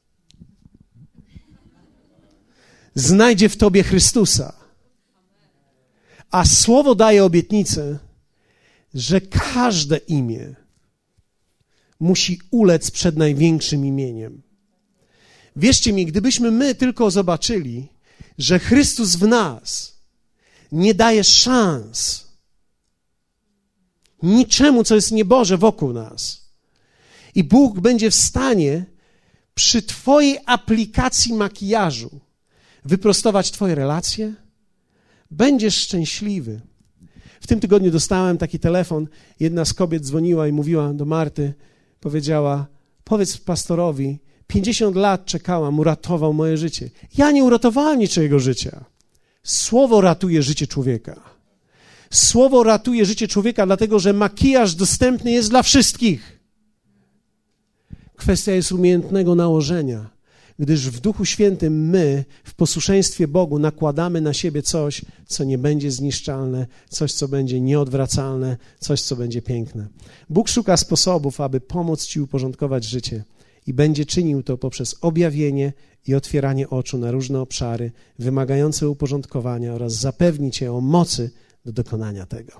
Znajdzie 2.94 3.48
w 3.48 3.56
tobie 3.56 3.82
Chrystusa. 3.82 4.52
A 6.30 6.44
słowo 6.44 6.94
daje 6.94 7.24
obietnicę, 7.24 7.98
że 8.96 9.20
każde 9.20 9.96
imię 9.96 10.54
musi 12.00 12.40
ulec 12.50 12.90
przed 12.90 13.16
największym 13.16 13.86
imieniem. 13.86 14.42
Wierzcie 15.56 15.92
mi, 15.92 16.06
gdybyśmy 16.06 16.50
my 16.50 16.74
tylko 16.74 17.10
zobaczyli, 17.10 17.88
że 18.38 18.58
Chrystus 18.58 19.16
w 19.16 19.26
nas 19.28 19.96
nie 20.72 20.94
daje 20.94 21.24
szans 21.24 22.26
niczemu, 24.22 24.84
co 24.84 24.94
jest 24.94 25.12
nieboże 25.12 25.58
wokół 25.58 25.92
nas 25.92 26.46
i 27.34 27.44
Bóg 27.44 27.80
będzie 27.80 28.10
w 28.10 28.14
stanie 28.14 28.84
przy 29.54 29.82
Twojej 29.82 30.38
aplikacji 30.46 31.34
makijażu 31.34 32.20
wyprostować 32.84 33.50
Twoje 33.50 33.74
relacje. 33.74 34.34
Będziesz 35.30 35.76
szczęśliwy. 35.76 36.60
W 37.40 37.46
tym 37.46 37.60
tygodniu 37.60 37.90
dostałem 37.90 38.38
taki 38.38 38.58
telefon. 38.58 39.08
Jedna 39.40 39.64
z 39.64 39.74
kobiet 39.74 40.02
dzwoniła 40.02 40.48
i 40.48 40.52
mówiła 40.52 40.94
do 40.94 41.04
Marty, 41.04 41.54
powiedziała: 42.00 42.66
Powiedz 43.04 43.38
pastorowi, 43.38 44.18
50 44.46 44.96
lat 44.96 45.24
czekałam, 45.24 45.78
uratował 45.78 46.32
moje 46.32 46.56
życie. 46.56 46.90
Ja 47.18 47.30
nie 47.30 47.44
uratowałem 47.44 47.98
niczego 47.98 48.38
życia. 48.38 48.84
Słowo 49.42 50.00
ratuje 50.00 50.42
życie 50.42 50.66
człowieka. 50.66 51.20
Słowo 52.10 52.62
ratuje 52.62 53.04
życie 53.04 53.28
człowieka, 53.28 53.66
dlatego 53.66 53.98
że 53.98 54.12
makijaż 54.12 54.74
dostępny 54.74 55.30
jest 55.30 55.50
dla 55.50 55.62
wszystkich. 55.62 56.40
Kwestia 58.16 58.52
jest 58.52 58.72
umiejętnego 58.72 59.34
nałożenia, 59.34 60.10
gdyż 60.58 60.90
w 60.90 61.00
Duchu 61.00 61.24
Świętym 61.24 61.88
my 61.88 62.24
w 62.44 62.54
posłuszeństwie 62.54 63.28
Bogu 63.28 63.58
nakładamy 63.58 64.20
na 64.20 64.32
siebie 64.32 64.62
coś, 64.62 65.02
co 65.26 65.44
nie 65.44 65.58
będzie 65.58 65.90
zniszczalne, 65.90 66.66
coś, 66.88 67.12
co 67.12 67.28
będzie 67.28 67.60
nieodwracalne, 67.60 68.56
coś, 68.78 69.02
co 69.02 69.16
będzie 69.16 69.42
piękne. 69.42 69.88
Bóg 70.30 70.48
szuka 70.48 70.76
sposobów, 70.76 71.40
aby 71.40 71.60
pomóc 71.60 72.06
Ci 72.06 72.20
uporządkować 72.20 72.84
życie 72.84 73.24
i 73.66 73.74
będzie 73.74 74.06
czynił 74.06 74.42
to 74.42 74.58
poprzez 74.58 74.96
objawienie 75.00 75.72
i 76.06 76.14
otwieranie 76.14 76.70
oczu 76.70 76.98
na 76.98 77.10
różne 77.10 77.40
obszary 77.40 77.92
wymagające 78.18 78.88
uporządkowania 78.88 79.74
oraz 79.74 79.92
zapewni 79.92 80.50
Cię 80.50 80.72
o 80.72 80.80
mocy 80.80 81.30
do 81.64 81.72
dokonania 81.72 82.26
tego. 82.26 82.52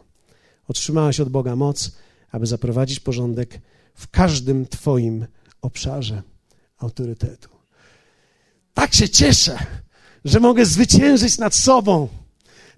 Otrzymałeś 0.69 1.21
od 1.21 1.29
Boga 1.29 1.57
moc, 1.57 1.93
aby 2.31 2.47
zaprowadzić 2.47 3.01
porządek 3.01 3.61
w 3.95 4.09
każdym 4.09 4.67
Twoim 4.67 5.27
obszarze 5.63 6.23
autorytetu. 6.79 7.56
Tak 8.77 8.95
się 8.95 9.09
cieszę, 9.09 9.59
że 10.25 10.41
mogę 10.41 10.67
zwyciężyć 10.67 11.39
nad 11.39 11.55
sobą. 11.55 12.09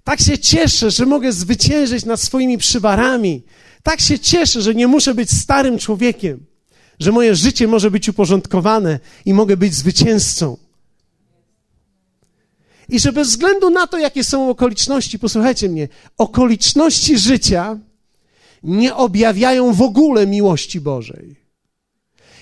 Tak 0.05 0.21
się 0.21 0.39
cieszę, 0.39 0.91
że 0.91 1.07
mogę 1.07 1.33
zwyciężyć 1.33 2.05
nad 2.05 2.21
swoimi 2.21 2.59
przywarami. 2.59 3.43
Tak 3.83 4.01
się 4.01 4.19
cieszę, 4.19 4.63
że 4.63 4.75
nie 4.75 4.87
muszę 4.87 5.15
być 5.15 5.31
starym 5.31 5.79
człowiekiem, 5.79 6.47
że 7.01 7.13
moje 7.13 7.37
życie 7.37 7.69
może 7.69 7.91
być 7.91 8.09
uporządkowane 8.09 9.01
i 9.25 9.35
mogę 9.35 9.57
być 9.57 9.75
zwycięzcą. 9.75 10.57
I 12.89 13.01
że 13.01 13.13
bez 13.13 13.29
względu 13.29 13.71
na 13.71 13.87
to, 13.87 13.99
jakie 13.99 14.25
są 14.25 14.51
okoliczności, 14.51 15.19
posłuchajcie 15.19 15.69
mnie, 15.69 15.89
okoliczności 16.19 17.19
życia 17.19 17.79
nie 18.63 18.95
objawiają 18.95 19.73
w 19.73 19.83
ogóle 19.83 20.27
miłości 20.27 20.81
Bożej. 20.81 21.48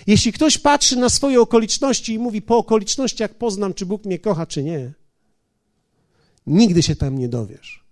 Jeśli 0.06 0.32
ktoś 0.32 0.58
patrzy 0.58 0.96
na 0.96 1.08
swoje 1.08 1.40
okoliczności 1.40 2.14
i 2.14 2.18
mówi 2.18 2.42
po 2.42 2.58
okolicznościach 2.58 3.34
poznam, 3.34 3.74
czy 3.74 3.86
Bóg 3.86 4.04
mnie 4.04 4.18
kocha, 4.18 4.46
czy 4.46 4.62
nie, 4.62 4.92
nigdy 6.46 6.82
się 6.82 6.96
tam 6.96 7.18
nie 7.18 7.28
dowiesz. 7.28 7.84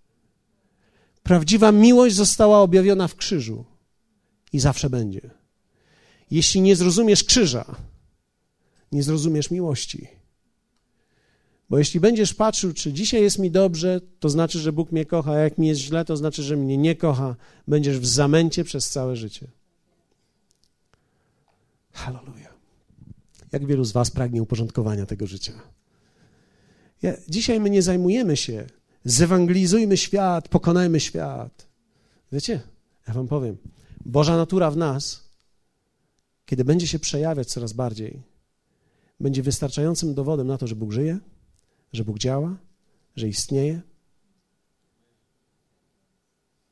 Prawdziwa 1.23 1.73
miłość 1.73 2.15
została 2.15 2.61
objawiona 2.61 3.09
w 3.09 3.17
krzyżu 3.17 3.65
i 4.53 4.61
zawsze 4.61 4.91
będzie. 4.91 5.31
Jeśli 6.31 6.61
nie 6.61 6.77
zrozumiesz 6.77 7.25
krzyża, 7.25 7.77
nie 8.93 9.03
zrozumiesz 9.03 9.51
miłości. 9.51 10.09
Bo 11.71 11.79
jeśli 11.79 12.01
będziesz 12.01 12.35
patrzył, 12.35 12.73
czy 12.73 12.93
dzisiaj 12.93 13.23
jest 13.23 13.39
mi 13.39 13.51
dobrze, 13.51 14.01
to 14.21 14.29
znaczy, 14.29 14.59
że 14.59 14.73
Bóg 14.73 14.93
mnie 14.93 15.05
kocha, 15.05 15.33
a 15.33 15.39
jak 15.39 15.59
mi 15.59 15.69
jest 15.69 15.81
źle, 15.81 16.05
to 16.05 16.17
znaczy, 16.17 16.43
że 16.43 16.57
mnie 16.57 16.77
nie 16.77 16.97
kocha, 16.97 17.37
będziesz 17.69 17.99
w 17.99 18.07
zamęcie 18.07 18.65
przez 18.65 18.91
całe 18.91 19.17
życie. 19.17 19.49
Hallelujah. 21.95 22.55
Jak 23.53 23.67
wielu 23.67 23.85
z 23.85 23.93
Was 23.93 24.11
pragnie 24.11 24.43
uporządkowania 24.43 25.07
tego 25.07 25.27
życia? 25.27 25.53
Ja, 27.03 27.13
dzisiaj 27.29 27.61
my 27.61 27.71
nie 27.71 27.83
zajmujemy 27.83 28.37
się, 28.37 28.67
zewangelizujmy 29.05 29.97
świat, 29.97 30.49
pokonajmy 30.49 31.01
świat. 31.01 31.67
Wiecie, 32.33 32.61
ja 33.09 33.15
Wam 33.15 33.29
powiem, 33.29 33.57
Boża 34.05 34.37
natura 34.37 34.71
w 34.71 34.77
nas, 34.77 35.25
kiedy 36.47 36.65
będzie 36.65 36.87
się 36.87 36.99
przejawiać 36.99 37.49
coraz 37.49 37.73
bardziej, 37.73 38.23
będzie 39.21 39.43
wystarczającym 39.43 40.15
dowodem 40.15 40.47
na 40.47 40.59
to, 40.59 40.67
że 40.67 40.77
Bóg 40.77 40.93
żyje, 40.93 41.19
że 41.93 42.05
Bóg 42.05 42.19
działa, 42.19 42.57
że 43.17 43.29
istnieje. 43.29 43.81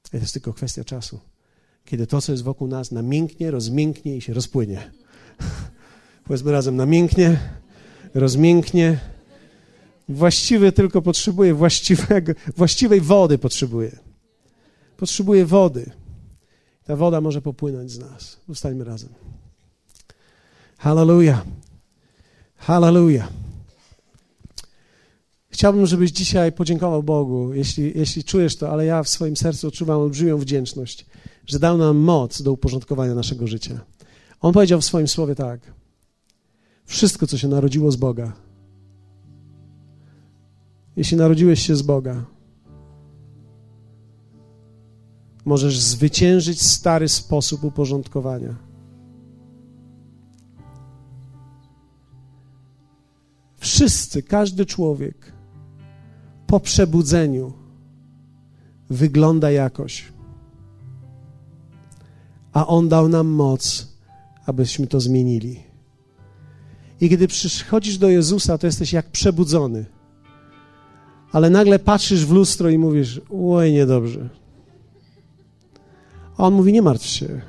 I 0.07 0.11
to 0.11 0.17
jest 0.17 0.33
tylko 0.33 0.53
kwestia 0.53 0.85
czasu, 0.85 1.21
kiedy 1.85 2.07
to, 2.07 2.21
co 2.21 2.33
jest 2.33 2.45
wokół 2.45 2.69
nas, 2.69 2.91
namięknie, 2.91 3.51
rozmięknie 3.51 4.17
i 4.17 4.21
się 4.21 4.35
rozpłynie. 4.35 4.91
Powiedzmy 6.27 6.53
razem, 6.53 6.77
namięknie, 6.77 7.39
rozmięknie. 8.15 8.99
Właściwy 10.09 10.73
tylko 10.73 11.03
potrzebuje 11.03 11.55
właściwego, 11.55 12.33
właściwej 12.57 13.01
wody 13.01 13.39
potrzebuje. 13.39 13.99
Potrzebuje 14.97 15.47
wody. 15.47 15.91
Ta 16.85 16.97
woda 16.97 17.21
może 17.21 17.43
popłynąć 17.43 17.91
z 17.91 17.99
nas. 17.99 18.41
Zostańmy 18.49 18.85
razem. 18.85 19.09
Hallelujah. 20.79 21.45
Hallelujah. 22.57 23.29
Chciałbym, 25.49 25.87
żebyś 25.87 26.11
dzisiaj 26.11 26.53
podziękował 26.53 27.03
Bogu, 27.03 27.55
jeśli, 27.55 27.93
jeśli 27.99 28.25
czujesz 28.25 28.57
to, 28.57 28.71
ale 28.71 28.87
ja 28.87 29.03
w 29.03 29.09
swoim 29.09 29.37
sercu 29.37 29.69
odczuwam 29.69 29.99
olbrzymią 30.01 30.39
wdzięczność, 30.39 31.07
że 31.47 31.59
dał 31.59 31.79
nam 31.79 31.97
moc 31.97 32.43
do 32.43 32.53
uporządkowania 32.53 33.15
naszego 33.15 33.47
życia. 33.47 33.81
On 34.43 34.53
powiedział 34.53 34.81
w 34.81 34.85
swoim 34.85 35.09
słowie 35.09 35.35
tak: 35.35 35.61
Wszystko, 36.85 37.27
co 37.27 37.39
się 37.39 37.49
narodziło 37.49 37.93
z 37.93 37.97
Boga, 37.97 38.33
jeśli 40.97 41.17
narodziłeś 41.17 41.67
się 41.67 41.77
z 41.77 41.83
Boga, 41.83 42.25
możesz 45.45 45.79
zwyciężyć 45.79 46.63
stary 46.63 47.09
sposób 47.09 47.65
uporządkowania. 47.65 48.55
Wszyscy, 53.57 54.23
każdy 54.23 54.67
człowiek 54.67 55.33
po 56.47 56.61
przebudzeniu 56.61 57.53
wygląda 58.91 59.51
jakoś. 59.51 60.13
A 62.53 62.67
On 62.67 62.89
dał 62.89 63.09
nam 63.09 63.27
moc, 63.27 63.92
abyśmy 64.47 64.87
to 64.87 65.01
zmienili. 65.01 65.61
I 67.01 67.09
kiedy 67.09 67.29
przychodzisz 67.29 67.99
do 67.99 68.09
Jezusa, 68.09 68.59
to 68.59 68.67
jesteś 68.67 68.93
jak 68.93 69.11
przebudzony. 69.11 69.85
Ale 71.33 71.51
nagle 71.51 71.79
patrzysz 71.79 72.27
w 72.27 72.33
lustro 72.33 72.69
i 72.69 72.79
mówisz: 72.79 73.21
Oj, 73.31 73.73
niedobrze. 73.73 74.29
A 76.37 76.47
on 76.47 76.55
mówi: 76.55 76.73
Nie 76.73 76.83
martw 76.83 77.07
się. 77.07 77.41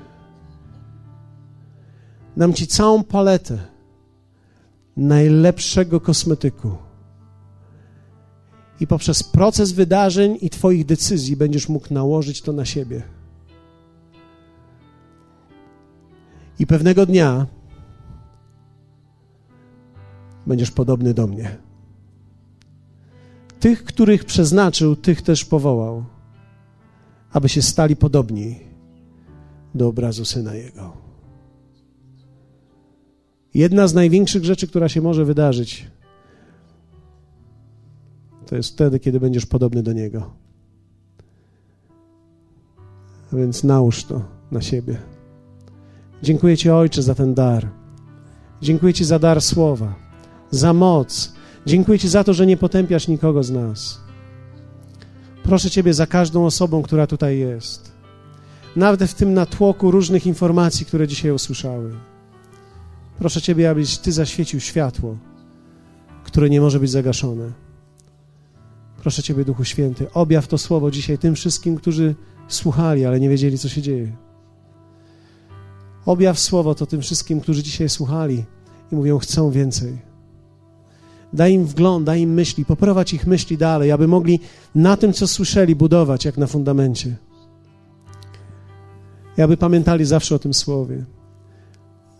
Dam 2.37 2.53
ci 2.53 2.67
całą 2.67 3.03
paletę 3.03 3.57
najlepszego 4.97 5.99
kosmetyku. 5.99 6.71
I 8.79 8.87
poprzez 8.87 9.23
proces 9.23 9.71
wydarzeń 9.71 10.37
i 10.41 10.49
Twoich 10.49 10.85
decyzji 10.85 11.35
będziesz 11.35 11.69
mógł 11.69 11.93
nałożyć 11.93 12.41
to 12.41 12.53
na 12.53 12.65
siebie. 12.65 13.03
I 16.63 16.67
pewnego 16.67 17.05
dnia 17.05 17.47
będziesz 20.47 20.71
podobny 20.71 21.13
do 21.13 21.27
mnie. 21.27 21.57
Tych, 23.59 23.83
których 23.83 24.25
przeznaczył, 24.25 24.95
tych 24.95 25.21
też 25.21 25.45
powołał, 25.45 26.05
aby 27.31 27.49
się 27.49 27.61
stali 27.61 27.95
podobni 27.95 28.59
do 29.75 29.87
obrazu 29.87 30.25
syna 30.25 30.55
Jego. 30.55 30.97
Jedna 33.53 33.87
z 33.87 33.93
największych 33.93 34.45
rzeczy, 34.45 34.67
która 34.67 34.89
się 34.89 35.01
może 35.01 35.25
wydarzyć, 35.25 35.87
to 38.45 38.55
jest 38.55 38.73
wtedy, 38.73 38.99
kiedy 38.99 39.19
będziesz 39.19 39.45
podobny 39.45 39.83
do 39.83 39.93
Niego. 39.93 40.33
A 43.33 43.35
więc 43.35 43.63
nałóż 43.63 44.03
to 44.03 44.21
na 44.51 44.61
siebie. 44.61 45.12
Dziękuję 46.23 46.57
Ci, 46.57 46.69
Ojcze, 46.69 47.01
za 47.01 47.15
ten 47.15 47.33
dar. 47.33 47.69
Dziękuję 48.61 48.93
Ci 48.93 49.05
za 49.05 49.19
dar 49.19 49.41
słowa, 49.41 49.95
za 50.51 50.73
moc. 50.73 51.33
Dziękuję 51.65 51.99
Ci 51.99 52.09
za 52.09 52.23
to, 52.23 52.33
że 52.33 52.45
nie 52.45 52.57
potępiasz 52.57 53.07
nikogo 53.07 53.43
z 53.43 53.51
nas. 53.51 53.99
Proszę 55.43 55.69
Ciebie 55.69 55.93
za 55.93 56.07
każdą 56.07 56.45
osobą, 56.45 56.81
która 56.81 57.07
tutaj 57.07 57.39
jest. 57.39 57.91
Nawet 58.75 59.03
w 59.03 59.13
tym 59.13 59.33
natłoku 59.33 59.91
różnych 59.91 60.27
informacji, 60.27 60.85
które 60.85 61.07
dzisiaj 61.07 61.31
usłyszały. 61.31 61.91
Proszę 63.19 63.41
Ciebie, 63.41 63.69
abyś 63.69 63.97
Ty 63.97 64.11
zaświecił 64.11 64.59
światło, 64.59 65.17
które 66.23 66.49
nie 66.49 66.61
może 66.61 66.79
być 66.79 66.91
zagaszone. 66.91 67.51
Proszę 69.01 69.23
Ciebie, 69.23 69.45
Duchu 69.45 69.63
Święty, 69.63 70.11
objaw 70.13 70.47
to 70.47 70.57
słowo 70.57 70.91
dzisiaj 70.91 71.17
tym 71.17 71.35
wszystkim, 71.35 71.75
którzy 71.75 72.15
słuchali, 72.47 73.05
ale 73.05 73.19
nie 73.19 73.29
wiedzieli, 73.29 73.57
co 73.57 73.69
się 73.69 73.81
dzieje. 73.81 74.22
Objaw 76.05 76.39
słowo 76.39 76.75
to 76.75 76.85
tym 76.85 77.01
wszystkim, 77.01 77.41
którzy 77.41 77.63
dzisiaj 77.63 77.89
słuchali 77.89 78.45
i 78.91 78.95
mówią, 78.95 79.19
chcą 79.19 79.51
więcej. 79.51 79.97
Daj 81.33 81.53
im 81.53 81.65
wgląd, 81.65 82.05
daj 82.05 82.21
im 82.21 82.33
myśli, 82.33 82.65
poprowadź 82.65 83.13
ich 83.13 83.27
myśli 83.27 83.57
dalej, 83.57 83.91
aby 83.91 84.07
mogli 84.07 84.39
na 84.75 84.97
tym, 84.97 85.13
co 85.13 85.27
słyszeli, 85.27 85.75
budować 85.75 86.25
jak 86.25 86.37
na 86.37 86.47
fundamencie. 86.47 87.15
I 89.37 89.41
aby 89.41 89.57
pamiętali 89.57 90.05
zawsze 90.05 90.35
o 90.35 90.39
tym 90.39 90.53
słowie 90.53 91.05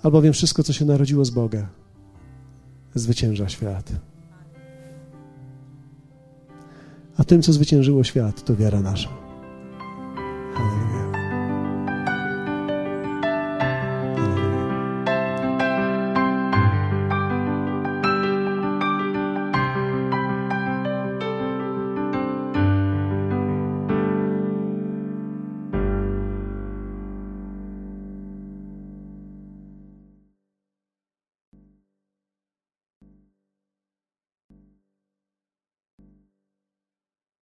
albowiem 0.04 0.34
wszystko, 0.34 0.64
co 0.64 0.74
się 0.74 0.86
narodziło 0.86 1.26
z 1.26 1.30
Boga, 1.30 1.68
zwycięża 2.96 3.50
świat. 3.50 3.92
A 7.18 7.24
tym, 7.24 7.42
co 7.42 7.54
zwyciężyło 7.54 8.04
świat, 8.04 8.46
to 8.46 8.56
wiara 8.56 8.82
nasza. 8.82 9.10